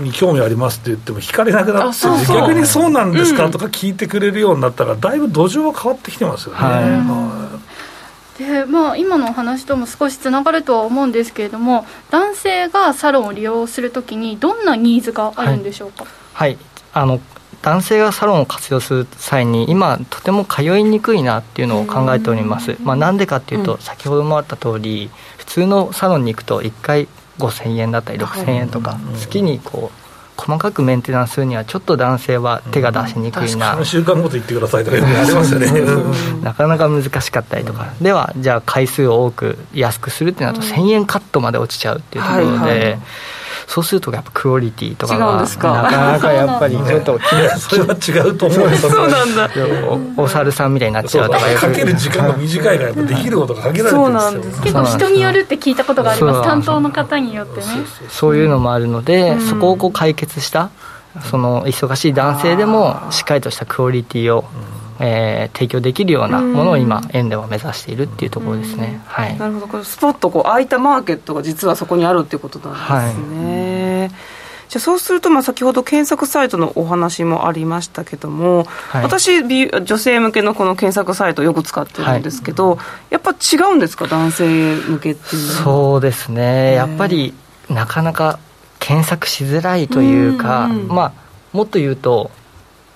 [0.00, 2.36] に興味ありますって言っても惹かれなくなってあそうそう。
[2.38, 6.82] 逆にそうなんですかとか聞いてくれるようになったからだいぶ土壌は変わってきてますよね、はい。
[6.82, 7.60] は
[8.38, 16.58] でまあ、今のお話とも少しつながるとは思うんですけれども男性がサロンを利用するときにどんなニーズがあるんでしょうか、はい。
[16.92, 17.20] あの
[17.64, 30.04] 男性がサロンを活用する際に今とても通いにくいなっていうのを考えております、まあ、なんでかっていうと、先ほどもあった通り普通のサロンに行くと1回5000円だったり6000円とか月にこう
[30.36, 35.70] 細かくメンテナンスするにはちょっと男性は手が出しにくいな、3週間ごと言ってくださいとかありますよね、
[36.42, 42.98] なかなか難しかったりとか、ではじゃあ回数を多く安くするってなると1000円カットまで落ちちゃうっていうところで、はいはい
[43.66, 45.82] そうするとやっぱクオリティとかがですか？
[45.82, 47.18] なかなかやっぱりちょっと
[47.58, 49.50] それは違うと思うんですそうなんだ。
[50.16, 56.42] おお猿さんみたいになっちゃうとかかける時間が短いからやっぱできることが限られてるそうなんですよ結構人によるって聞いたことがあります。
[56.42, 57.66] 担当の方によってね。
[58.08, 60.70] そういうのもあるので、そこをこう解決した
[61.30, 64.44] その忙しい男性でもしっかりとしたクオリティを、
[65.00, 69.38] えー提供できるようなものを今園では目指しているっていうところですね、はい。
[69.38, 69.66] なるほど。
[69.66, 74.10] これスポットこう空いたマーケットが実はそこにあるっていうことなんですね、
[74.68, 79.02] じゃあそうするとまあ先ほど検索サイトのお話もありましたけども、はい。
[79.02, 82.78] 私美女性向けのこの検索サイトよく使ってるんですけど、
[83.10, 84.06] やっぱ違うんですか？
[84.06, 86.74] 男性向けっていうそうですね。
[86.74, 87.34] やっぱり
[87.68, 88.38] なかなか
[88.80, 91.12] 検索しづらいというか、まあ
[91.52, 92.30] もっと言うと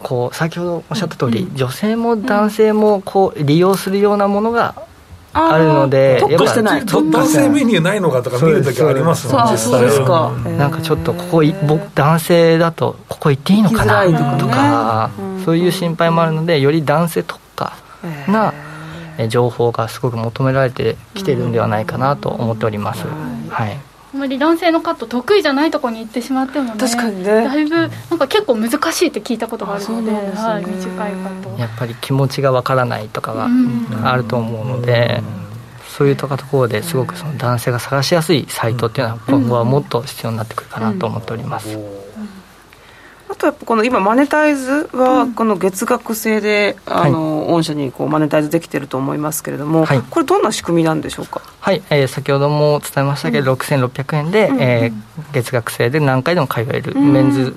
[0.01, 4.75] こう先ほどおっしゃった通り、女性も男性もこう利用するようなものが
[5.33, 6.79] あるので特化してない。
[6.79, 10.05] やっぱ男性メニューないのかとか見るときありますもん実そうそう際です。
[10.05, 14.05] か、なんかちょっとここい僕男性だとここ行っていいのかな
[14.39, 17.77] とかねそういう心配もあるのでより男性特化
[18.29, 18.53] な
[19.19, 23.05] え情報がすごく求められてきてるんではないかなと思っております、
[23.49, 23.81] はい、
[24.15, 27.25] あまり男性のカット得意じゃないところに行ってしまってもね確かにね。
[27.25, 30.19] だいぶなんか結構難しいって聞いたことがあるのでね。
[30.35, 33.87] はい、短いカットやっぱり気持ちがわからないとかがうん。
[34.03, 35.23] あると思うので、
[35.89, 41.77] そういうところですごくその男性が探しやすいサイトっていうのは今後はもっと必要になってくるかなと思っております、
[43.31, 50.03] あとやっぱこの今マネタイズはこの月額制で、あの御社にこうマネタイズできてると思いますけれども、はい。
[50.03, 51.43] これどんな仕組みなんでしょうか？
[51.61, 57.57] はい、えー先ほども伝えましたけど、6600円で、えー月額制で何回でも通えるメンズ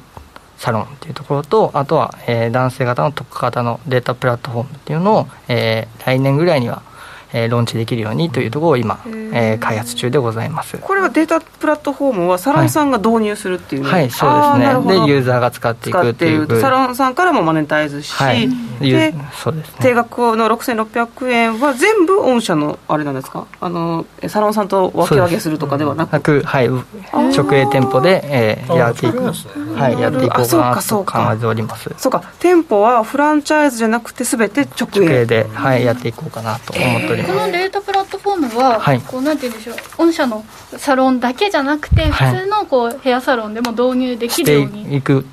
[0.57, 6.83] サロンっていうところとあとは、えー男性型の特化型のデータプラットフォームっていうのを、えー来年ぐらいには、
[7.33, 8.99] えー、ローンチできるようにというところを今、
[9.33, 10.77] えー、開発中でございます。
[10.77, 15.05] これはデータプラットフォームはサロンさんが導入するっていう、はい、はい、そうですね。
[15.05, 23.47] でユーザーが使っていくっていうサロンさんからもマネタイズし、はい、でそうです、ね、定額の6600円は全部御社のあれなんですか？
[23.59, 26.41] あのサロンさんと分け分けするとかではなく？
[26.41, 31.89] はい直営店舗で、えー、やっていく、はい、やっていこうかなと考えております。
[31.97, 32.23] そうか。
[32.39, 40.45] 店舗はフランチャイズじゃなくてすべて直営で、はい、やっていこうかなと思っております、このデータプラットフォームは、はい、こうなんて言うんでしょう御社の
[40.77, 45.25] サロンだけじゃなくて普通のこうヘアサロンでも導入できるように、していく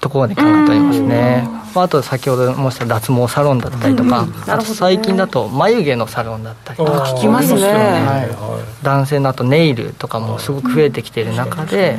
[0.00, 8.22] ところで考えておりますね、まあ、あと先ほど申した脱毛サロンだったりとか、あと最近だと眉毛のサロンだったりとか聞きますね、は
[8.80, 11.98] い、男性のあとネイルとかもすごく増えてきている中で、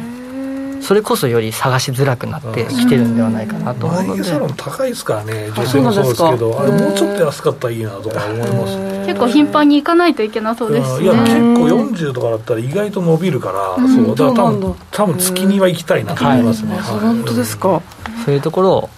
[0.82, 4.24] それこそより探しづらくなってきてるんではないかなと思うので。
[4.24, 11.04] サロン高いですからね女性もそうですけどあれもうちょっと安かったらいいなとか思います結構頻繁に行かないといけなそうですね。
[11.06, 14.34] いや結構40とかだったら意外と伸びるから、そうだ。
[14.34, 17.82] から多分多分月には行きたいなと思いますね、本当ですか？
[18.26, 18.90] そういうところを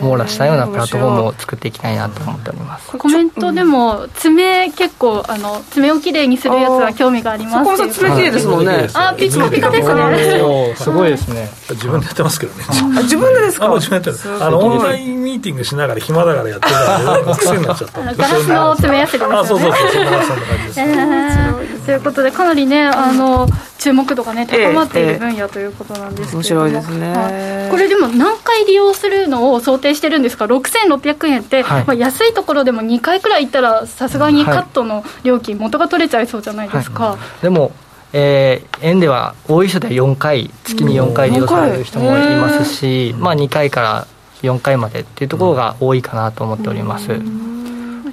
[0.00, 2.96] 網羅したようなプラットフォームを作っていきたいなと思っております。
[2.96, 7.76] コメントでも爪結構あの爪をきれいにするやつは興味があります。
[7.76, 8.88] そこ爪きれいですもんね。
[8.94, 10.74] あピカピカですね。
[10.76, 11.48] すごいですね。
[11.70, 12.64] 自分でやってますけどね。
[13.02, 13.68] 自分でですか？
[13.74, 18.00] 自分でやってるあのオンラインミーティングしながら暇だからやってたら癖になっちゃった。
[18.02, 19.36] ガラスの爪やすりですよね。
[19.38, 20.22] あそうそうそうそんな感
[20.60, 21.86] じです。
[21.86, 37.72] ということでかなりねあの注目度がね高まっている分野ということなんですけど、面白いですね、これでも何回利用するのを想定してるんですか？6600円って、はい、まあ、安いところでも2回くらい行ったらさすがにカットの料金元が取れちゃいそうじゃないですか、はい、でも
[38.12, 44.06] えー、円では多い人では4回月に4回利用される人もいますし、まあ、2回から
[44.40, 47.08] 4回までっていうところが多いかなと思っております、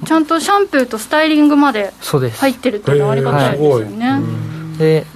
[0.04, 4.20] ちゃんとシャンプーとスタイリングまで入ってるっていうのはありがたいですよね、
[4.78, 5.06] で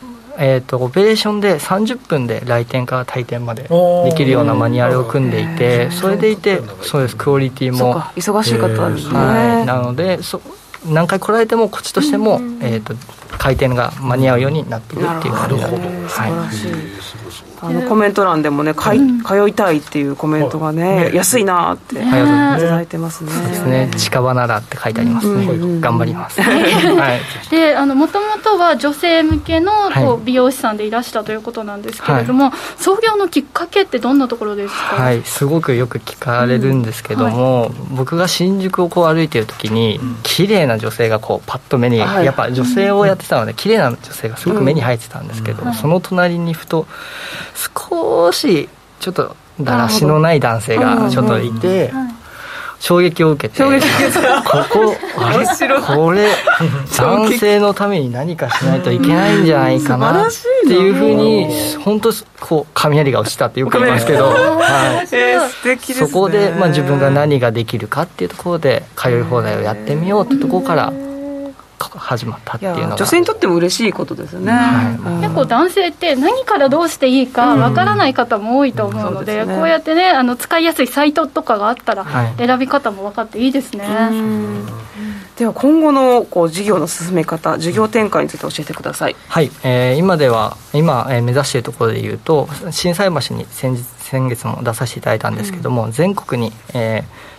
[0.43, 3.69] えーと、オペレーションで30分で来店から退店までで
[4.17, 10.41] きるようなマニュアルを組んでいてそれでいてそうですクオリティも忙しい方ですね、はい、なのでそ
[10.87, 12.95] 何回来られてもこっちとしても、えーと、
[13.37, 23.31] 回転が間に合うようになっているっていう感じなので、はいあのコメント欄でもね、かい通いたいっていうコメントがね、安いなっていただいてますね。
[23.33, 23.91] ですね。
[23.97, 25.29] 近場ならって書いてあります。
[25.29, 25.81] ね。
[25.81, 26.41] 頑張ります。
[26.41, 27.21] はい。
[27.51, 34.97] で、あのもともとは女性向けのこう美容師さんでいらしたということなんですけれども、創業のきっかけってどんなところですか？
[34.97, 46.87] はい、すごくよく聞かれるんですけども、僕が新宿をこう歩いてる時に、綺麗な女性がこうパッと目に、やっぱ女性をやってたので綺麗な女性がすごく目に入ってたんですけど、その隣にふと。
[47.79, 48.69] 少し
[49.01, 51.53] ちょっとだらしのない男性がちょっとい。
[51.53, 51.93] て、
[52.79, 53.89] 衝撃を受けて衝撃こ
[54.71, 55.47] こあれ？
[55.97, 56.31] これ
[56.97, 60.31] 男性のために何かしないといけないんじゃないかなっ
[60.67, 61.47] ていうふうに
[61.85, 70.91] 本当こう雷が落ちたってよく言いますけど、はい、そこで、まあ、自分が何ができるかっていうところで通い放題をやってみようってところから。
[71.89, 72.97] 始まったっていうのが。
[72.97, 79.47] 女性にとっても嬉しいことですね、はい、結構男性って何からどうしていいかわからない方も多いと思うのでうん。
[79.49, 82.05] でね、こうやってねあの使いやすいサイトとかがあったら
[82.37, 83.87] 選び方も分かっていいですね、
[85.37, 89.17] では今後のこう事業の進め方事業展開について教えてください。
[89.29, 97.30] はい、えー、今では今、えー、目指しているところでいうと心斎橋に先日先月も出させていただいたんですけども、うん、全国に、えー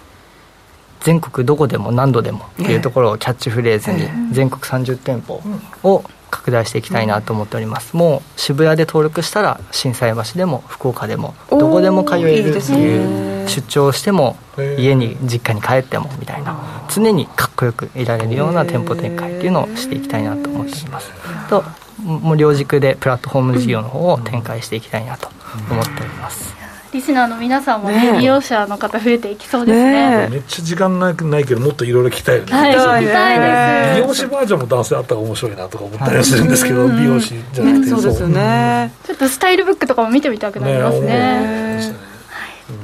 [1.02, 5.42] 全国どこでも何度でもっていうところをキャッチフレーズに全国30店舗
[5.84, 14.38] を拡大していきたいなと思っております、もう渋谷で登録したら心斎橋でも福岡でもどこでも通えるっていう出張しても
[14.78, 16.58] 家に実家に帰ってもみたいな。
[16.90, 21.12] 常にかっこよくいられるような店舗展開っていうのをしていきたいなと思っております。
[21.50, 21.64] と
[22.04, 25.30] もう両軸でプラットフォーム事業の方を展開していきたいなと
[25.70, 26.56] 思っております
[26.94, 30.28] リスナーの皆さんもね、ね利用者の方増えていきそうですね。
[30.28, 32.52] ねめっちゃ時間ないないけど、もっといろいろ聞きたいよね。
[32.52, 34.02] はい、聞きたいです。
[34.02, 38.92] 美容師バージョンも男性あったら面白いなとか思ったりするんですけど、美容師じゃなくて、そうですよね。
[39.06, 42.12] ちょっとスタイルブックとかも見てみたくなりますね。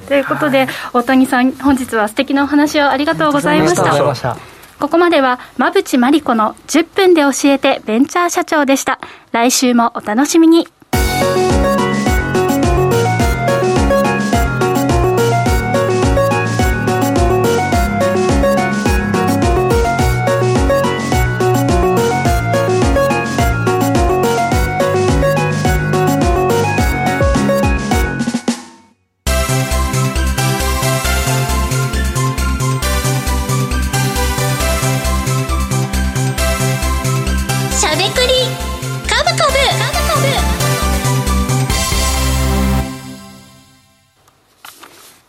[0.08, 4.38] ということで、大谷さん、本日は素敵なお話をありがとうございました。
[4.80, 8.99] ここまでは、馬淵真理子の10分で教えてベンチャー社長でした。
[9.32, 10.68] 来週もお楽しみに。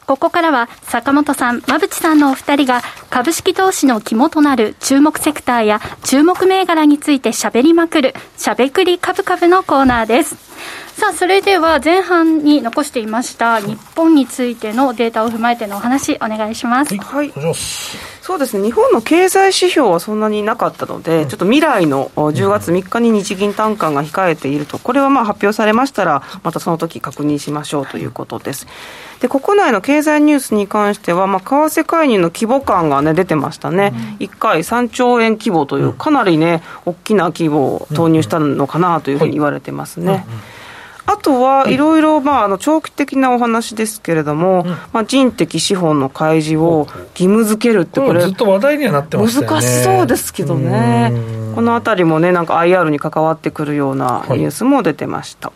[0.08, 2.80] ここからは坂本さん、馬淵さんのお二人が
[3.10, 10.36] 株式投資の肝となる注目セクターや注目銘柄について喋りまくる、しゃべくり株株のコーナーです。
[10.98, 16.96] さあ、それでは前半に残していました日本についてのデータを踏まえてのお話、お願いします。
[16.96, 18.62] はいお願いしますそうですね。
[18.62, 28.66] 日本の経済指標はそんなになかったので、ちょっと未来のお10月3日に日銀短観が控えていると、これはまあ発表されましたら、またその時確認しましょうということです。
[29.22, 40.26] で国内の経済ニュースに関しては、まあ、為替介入の規模感が、ね、出てましたね、1回3兆円規模という、かなりね、大きな規模を投入したのかなというふうに言われてますね。
[41.08, 51.10] あとはいろいろ、まあ、あの長期的なお話ですけれども、まあ、人的資本の開示を義務付けるって、これ、ずっと話題にはなってまし難しそうですけどね。
[51.14, 55.50] うん、このあたりもね、なんか IR に関わってくるようなニュースも出てました。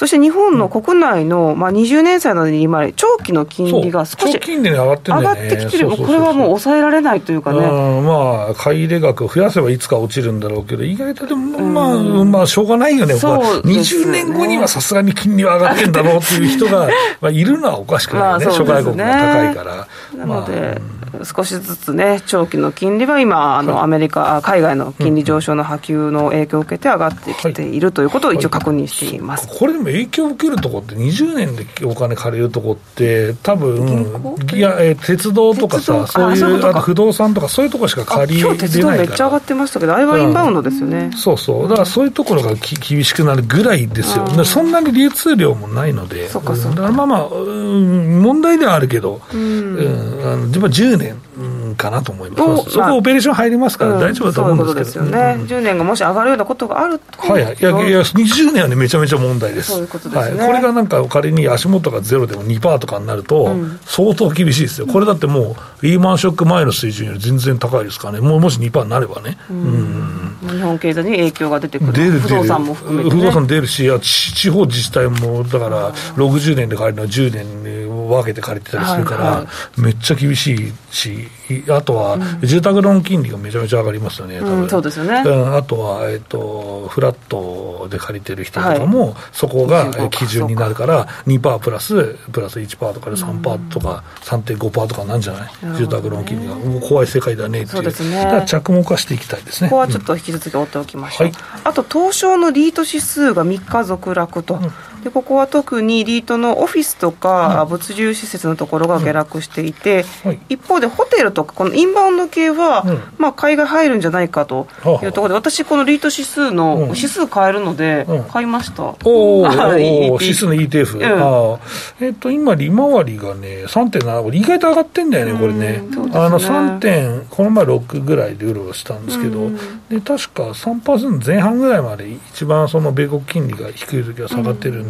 [0.00, 8.06] そして日本の国内の、まあ、20年債の利回り、長期の金利が少し金利が上がってん上がってきてる、これはもう抑えられないというかね、うん。
[8.06, 16.88] まあ、買い入れ額を増やせばいつか落ちるんだろうけど、意外とでも、まあ、まあ、しょうがないよね、そうまあですよね20年後にはさすがに金利は上がってんだろうっていう人が
[17.20, 19.86] まあいるのはおかしくないよね、諸外国が高いから。
[20.16, 29.46] なので、まあ少しずつね、長期の金利は今、あのアメリカ、あ海外の金利上昇の波及の影響を受けて上がってきているということを一応確認しています。
[29.46, 34.56] これでも影響を受けるとこって、20年でお金借りるとこって、多分行？
[34.56, 36.06] いや、えー鉄道とか鉄道？
[36.06, 39.40] さ、そういう、あと不動産とか、そういうとこしかあ借り今日鉄道れないからめっちゃ上がっ。
[39.50, 41.10] てましたけど、あれはインバウンドですよね。
[41.16, 44.36] そうそう、だからそういうところがき厳しくなるぐらいですよ、あー。
[44.36, 46.82] でそんなに流通量もないので、そっかそっか。
[46.82, 49.40] だからまあまあ、うん問題ではあるけど、うん。
[49.40, 59.72] うん、あの自分は10年うんかなと思います、おそこ、オペレーション入りますから、大丈夫だと思うんですけど、そういうことですよね、10年がもし上がるようなことがあると、はいはい、いやいや、20年はね、めちゃめちゃ問題です。
[59.72, 60.38] そういうことですね。
[60.38, 63.54] はい、これがなんか仮に足元がゼロでも2%とかになると、
[63.86, 64.86] 相当厳しいですよ。
[64.86, 68.20] これだってもう、リーマンショック前の水準より全然高いですからね。
[68.20, 69.38] もうもし2%になればね。
[69.50, 70.36] うん。
[70.48, 72.20] 日本経済に影響が出てくる、出る出る。
[72.20, 79.46] 不動産も含めて、ね、不動産出るし、地方自治体も、だから、60年で借りるのは10年に分けて借りてたりするから、はいは
[79.76, 84.62] めっちゃ厳しいし、いあとは、住宅ローン金利がめちゃめちゃ上がりますよね、多分。
[84.62, 85.22] うんそうですよね。
[85.24, 98.16] うんあとは、えっと、フラットで借りてる人とかも、そこが25基準になるから、2%プラス、プラス1%とかで3%とか、3.5%とかなんじゃない、住宅ローン金利が、もう怖い世界だねっていう、そうですね。
[98.16, 99.70] だから着目はしていきたいですね。
[99.70, 101.36] ここはちょっと引き続き追っておきましょう、はい。
[101.64, 104.60] あと東証のリート指数が3日続落と、
[105.04, 110.40] でここは特にリートのオフィスとか物流施設のところが下落していて、はい。
[110.50, 113.00] 一方でホテルとかこのインバウンド系は、うん。
[113.18, 114.68] まあ、買いが入るんじゃないかと
[115.02, 116.86] いうところで私このリート指数の、うん。
[116.88, 118.24] 指数買えるのでうん。
[118.24, 121.04] 買いました、お はいーおー、指数の ETF、うん。
[121.04, 121.58] ああ
[122.00, 125.60] えっ、と、今、利回りがね、3.7、これ意外と上がってんだよね、これね。
[125.60, 125.82] ね。
[126.12, 129.56] あの、3点、この前6ぐらいでうろうろしたんですけど、うん。
[129.88, 134.89] で、確か3%前半ぐらいまで一番その米国金利が低い時は下がってるん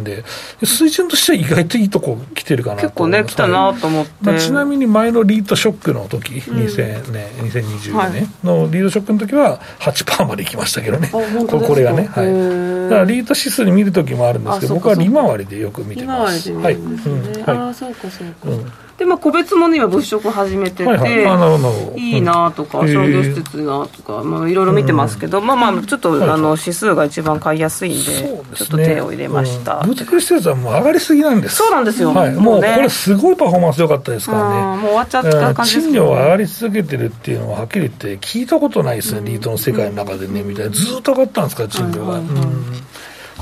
[0.63, 11.09] 水準としては意外といいとこ来てるかなと結構ね来たなと思って、まあ、ちなみに前のリートショックの時、2000年、2020年のリートショックの時は8%まで行きましたけどね。
[11.11, 12.05] これこれがね。
[12.05, 12.89] はい。
[12.89, 16.49] だからリート指数で見る時もあるんですけど、僕は利回りでよく見てます。
[16.49, 17.55] 利回りで見るんですね、はい。
[17.55, 18.51] うんああはそうかそうか、い。
[18.51, 18.71] うん
[19.01, 21.99] でまあ個別もね今物色始めてて、はいはい。
[21.99, 29.79] いいなとか、うん商業施設いいなとか、まあ、いろいろ見てますけど、まあまあ、ちょっと、はいはいあの指数が一番買いやすいんで、ねちょっと手を入れました。
[29.79, 31.55] うん物流施設はもう上がりすぎなんです。
[31.55, 32.35] そうなんですよはい。
[32.35, 34.59] もうねこれすごいパフォーマンス良かったですからね。
[34.75, 40.71] うんもう終わっちゃった感じです賃料が上がり続けてるっていうのははっきり言って聞いたことないですね、リートの世界の中でね、みたいな。
[40.71, 42.19] ずーっと上がったんですから、賃料が。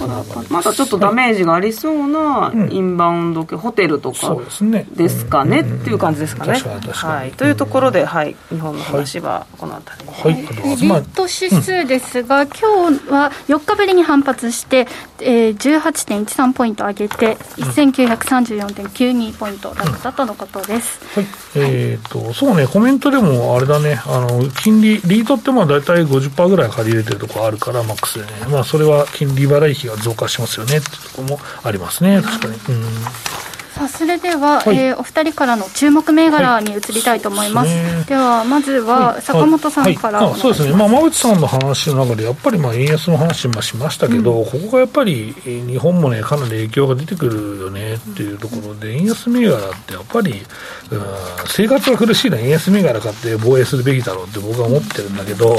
[0.02, 0.10] うん
[0.50, 4.86] まだちょっとダメージがありそうなインバウンド系、ホテルとかですね。
[4.95, 6.60] ですかね、っていう感じですかね。
[6.60, 10.16] はい、というところで、はい、日本の話はこの辺りで。
[10.16, 10.45] すねはい。
[10.45, 14.88] はまあリート指数ですが、今日は4日ぶりに反発して、
[15.20, 21.00] えー、18.13ポイント上げて、1934.92ポイントだったとのことです。
[21.16, 21.26] はい、
[21.56, 32.54] えー、とそうね、コメントでもあれだね、あの金利、リートってまあ大体50%ぐらい借り入れてるところあるから、マックスでね、まあ、それは金利払い費が増加しますよねっていうところもありますね、確かに。
[32.54, 32.86] うん
[33.80, 50.40] さあそれでは、はい、えー、お二人からの注目銘柄に移りたいと思います、はいではまずは坂本さんから、はい、そうですね、まあ、馬淵さんの話の中でやっぱりまあ円安の話もしましたけど、うん、ここがやっぱり日本もねかなり影響が出てくるよねっていうところで、円安銘柄ってやっぱり、うん、
[51.48, 55.56] 生活が苦しいのは円安銘柄買って防衛するべきだろうって僕は思ってるんだけど、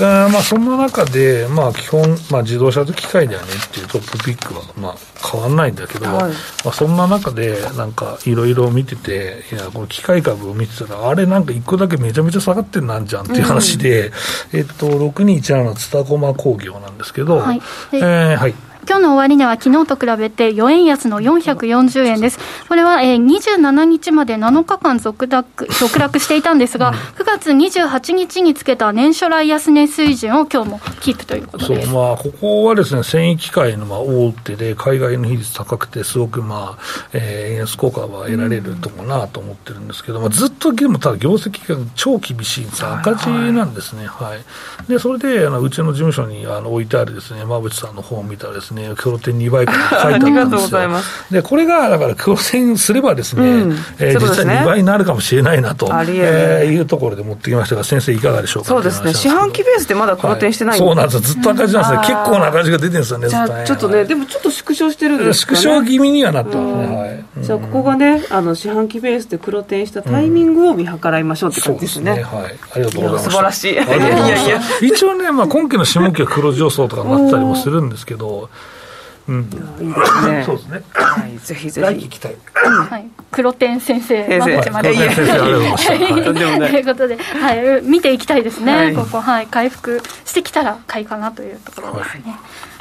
[0.00, 4.96] あまあそんな中で、まあ基本、まあ自動車と機械だよねっていうトップピックは、まあ
[5.30, 6.32] 変わんないんだけど、はい、
[6.64, 14.08] まあそんな中で、なんかいろいろ見てて、いや、この機械株を見てたら、あれなんか一個だけめちゃめちゃ下がってんなんじゃんっていう話で、
[14.52, 17.60] うん、えっと、6217のツタコマ工業なんですけど、はい、
[17.92, 18.54] えー、はい。
[18.88, 22.38] 今日の終値は昨日と比べて4円安の440円です。
[22.68, 31.88] これは、えー、27日まで7日間続落続落していたんですが、9月28日につけた年初来安値水準を今日もキープということです。
[31.88, 44.06] そう、まあ、ここはですね、繊維機械のまあ大手で、海外の比率高くて、すごくまあ、えー、円安効果は得られるとこなと思ってるんですけど、まあ、ずっとでもただ業績が超厳しいんです赤字なんですね。
[44.06, 44.40] はい。
[44.88, 50.90] で、それで、あのうちの事務所にあの置いてあるですね、馬淵さんの本を見たらですね、黒点2倍から書いてあったんですよ。
[51.30, 59.14] で、これが、だから黒点すればですね、うん、えー、実は2倍になるかもしれないなと、えー、いうところで持ってきましたが、先生いかがでしょうか、そうですね。
[59.14, 61.20] 四半期ベースでまだ黒点してない、はい、そうなんですよ。
[61.20, 62.14] ずっと赤字なんですね。
[62.14, 65.58] 結構な赤字が出てるんですよね、じゃあ、ちょっとね、でもちょっと縮小してるんですかね。
[65.60, 66.96] 縮小気味にはなってますね。
[66.96, 67.44] はい。
[67.44, 72.16] じゃあ、ここがね、あの、四半期ベースで黒点したタイミングを見計らいましょうって感じですね。
[72.16, 72.44] ねはい。
[72.74, 73.24] ありがとうございます。
[73.24, 73.72] 素晴らしい。
[73.72, 74.60] いやいやいや。
[74.82, 78.50] 一応ね、まあ、今期の下期は黒上層とかになったりもするんですけど、
[79.28, 79.40] うん、
[79.80, 80.42] いいですね。
[80.44, 80.82] そうですね。
[80.92, 81.84] はい、ぜひぜひ。
[81.84, 84.94] はい、黒天先生、先生、まで。
[84.94, 88.92] いやいや、ということで、はい、見ていきたいですね。
[88.96, 92.38] ここ、はい、回復してきたら買いかなというところですね。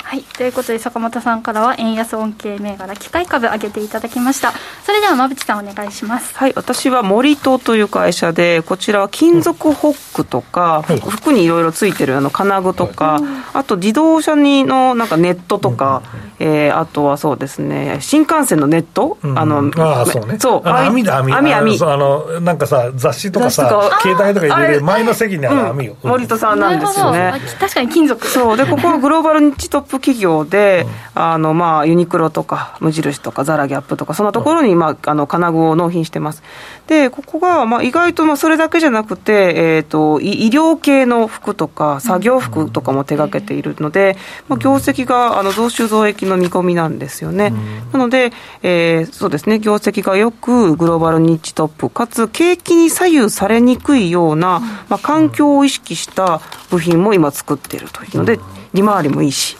[0.10, 4.53] はい、ということで坂本さんからは円安恩恵銘柄機械株上げていただきました。
[4.84, 6.36] それでは馬淵さんお願いします。
[6.36, 13.20] はい私は森戸という会社でこちらは金属ホックとか、うん、服にいろいろついてるあの金具とか、
[13.53, 16.01] あと自動車にのなんかネットとか、
[16.39, 20.39] うん、えー、あとはそうですね新幹線のネット、うん、あのあそうね。
[20.39, 21.80] そう網だ網網網。
[21.84, 27.34] あのなんかさ雑誌とかさ携帯とか入れる前の席にある網を、森戸さんなんですよね。
[27.60, 28.26] 確かに金属。
[28.26, 28.57] そう。
[28.57, 30.86] でここはグローバルニッチトップ企業で、
[31.16, 36.43] うん、あのまあ、ユニクロとか無印とかザラギャップとかそんなところに、まあ、あの金具を納品してます。
[36.88, 47.54] でここが、まあ、意外とまあそれだけじゃなくて、えーと、医療系の服とか作業服とかも手がけているので、まあ、業績があの増収増益の見込みなんですよね、
[47.93, 48.32] なので、
[48.64, 58.39] えー、そうですね業績がよくグローバルニッチトップかつ景気に左右されにくいような、まあ、環境を意識した部品も今作っているというので
[58.74, 59.58] 利回りもいいし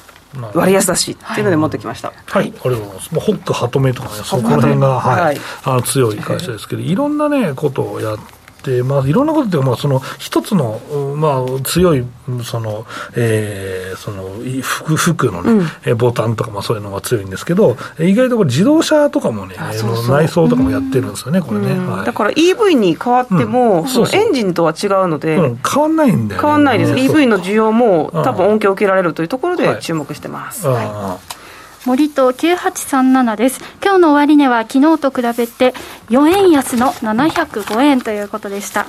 [0.54, 2.14] 割安だしっていうので持ってきました。
[2.26, 3.16] はい、ありがとうございます。
[3.16, 8.39] もうホック、ハトメとかね、そこら辺が、はい、あの強い会社ですけど、いろんなね、ことをやって、
[8.84, 10.80] まあ、いろんなことってまあその一つの、
[11.16, 12.06] まあ、強い
[12.44, 12.86] その、
[13.16, 14.24] えー、その
[14.62, 20.16] 服服のね、うん、ボタンとかもそういうのが強いんですけど意外とこれ自動車とかもねそうそう。
[20.16, 26.94] 内装とかもやってるんですよね、これね、はい、だから EV に変わっても、うん、そのエンジンとは違うので、うん、変わんないんだよ、ね、変わんないです。
[26.94, 31.39] EV の需要も多分恩恵を受けられるというところで注目してます、はい、はい
[31.86, 33.62] 森と9837です。
[33.82, 35.74] 今日の終値は昨日と比べて
[36.10, 38.86] 4円安の705円ということでした。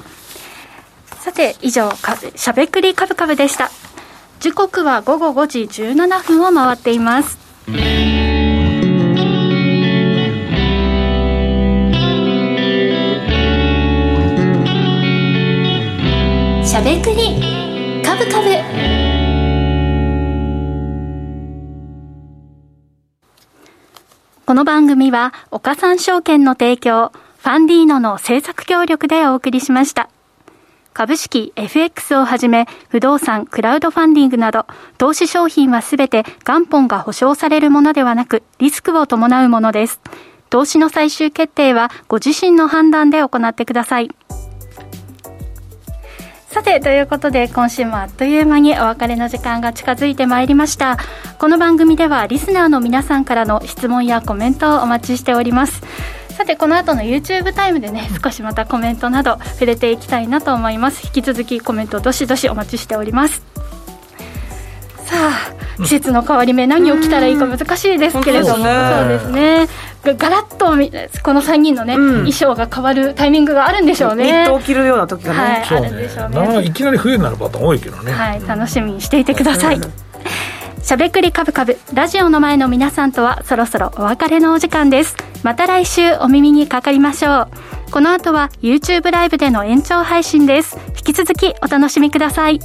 [1.20, 3.70] さて、以上か、しゃべくりカブカブでした。
[4.41, 7.38] 時刻は午後5時17分を回っています。
[16.64, 19.00] しゃべくりカブカブ。
[24.51, 30.11] この番組は、岡三証券の提供、ファンディーノの制作協力でお送りしました。
[30.93, 34.67] 株式、FX をはじめ、不動産、クラウドファンディングなど、
[34.99, 40.01] 投資商品はすべて元本が保証されるものではなく、リスクを伴うものです。
[40.49, 44.11] 投資の最終決定は、ご自身の判断で行ってください。
[46.51, 50.99] さて、ということで、今週もあっという間にお別れの時間が近づいてまいりました。
[51.39, 55.81] この番組では、リスナーの皆さんからの質問やコメントをお待ちしております。
[56.31, 61.07] さて、この後の YouTube タイムでね、少しまたコメントなど触れていきたいなと思います。
[61.07, 63.45] 引き続きコメントどしどしお待ちしております。
[65.05, 69.67] さあ季節の変わり目何を着たらいいか難しいですけれども、そうですね
[70.03, 70.67] ガラッと
[71.23, 74.25] この3人のね、衣装が変わるタイミングがあるんでしょうね。
[74.25, 76.65] ニットを着るような時がね、はい、あるんでしょうね。
[76.65, 78.13] いきなり冬になるパターン多いけどね。
[78.13, 79.81] はい楽しみにしていてください、
[80.83, 85.17] しゃべくりカブカブラジオの前の皆さんとはそろそろお別れのお時間です。
[85.43, 87.49] また来週お耳にかかりましょう。
[87.91, 90.79] この後は YouTube ライブでの延長配信です。
[90.97, 92.61] 引き続きお楽しみください。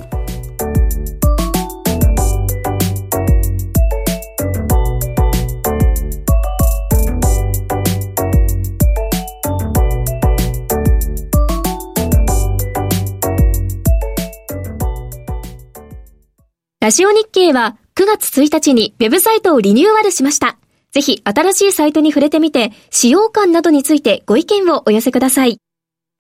[16.85, 20.59] ラジオ日経は9月1日にウェブサイトをリニューアルしました。
[20.91, 25.57] ぜひ新しいサイトに触れてみて、使用感などについてご意見をお寄せください。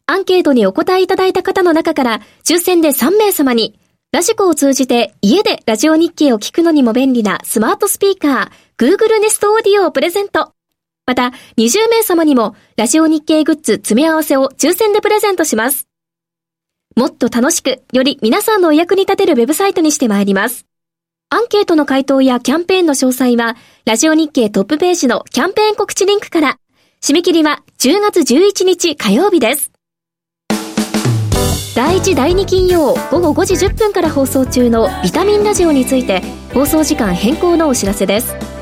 [0.07, 3.77] アンケートにお答えいただいた方の中から、抽選で3名様に、
[4.11, 10.53] ラジコを通じて家でラジオ日経を聞くのにも便利なスマートスピーカー、Google Nest Audio をプレゼント。
[11.05, 15.85] また、20名様にも、ラジオ日経グッズ詰め合わせを抽選でプレゼントします。
[16.95, 20.65] もっと楽しく、より皆さんのお役に立てるウェブサイトにしてまいります。
[21.29, 26.57] アンケートの回答やキャンペーンの詳細は、ラジオ日経トップページのキャンペーン告知リンクから、
[27.01, 29.73] 締め切りは10月11日火曜日です。
[31.75, 36.21] 第1第2金曜午後5時10分から放送中のビタミンラジオについて
[36.53, 38.54] 放送時間変更のお知らせです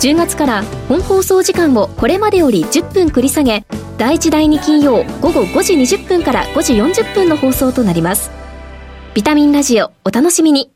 [0.00, 3.66] 10月から本放送時間をこれまでより10分繰り下げ
[3.98, 8.30] 第1第2金曜午後5時20分から5時40分の放送となります。
[9.12, 10.72] ビタミンラジオお楽しみに。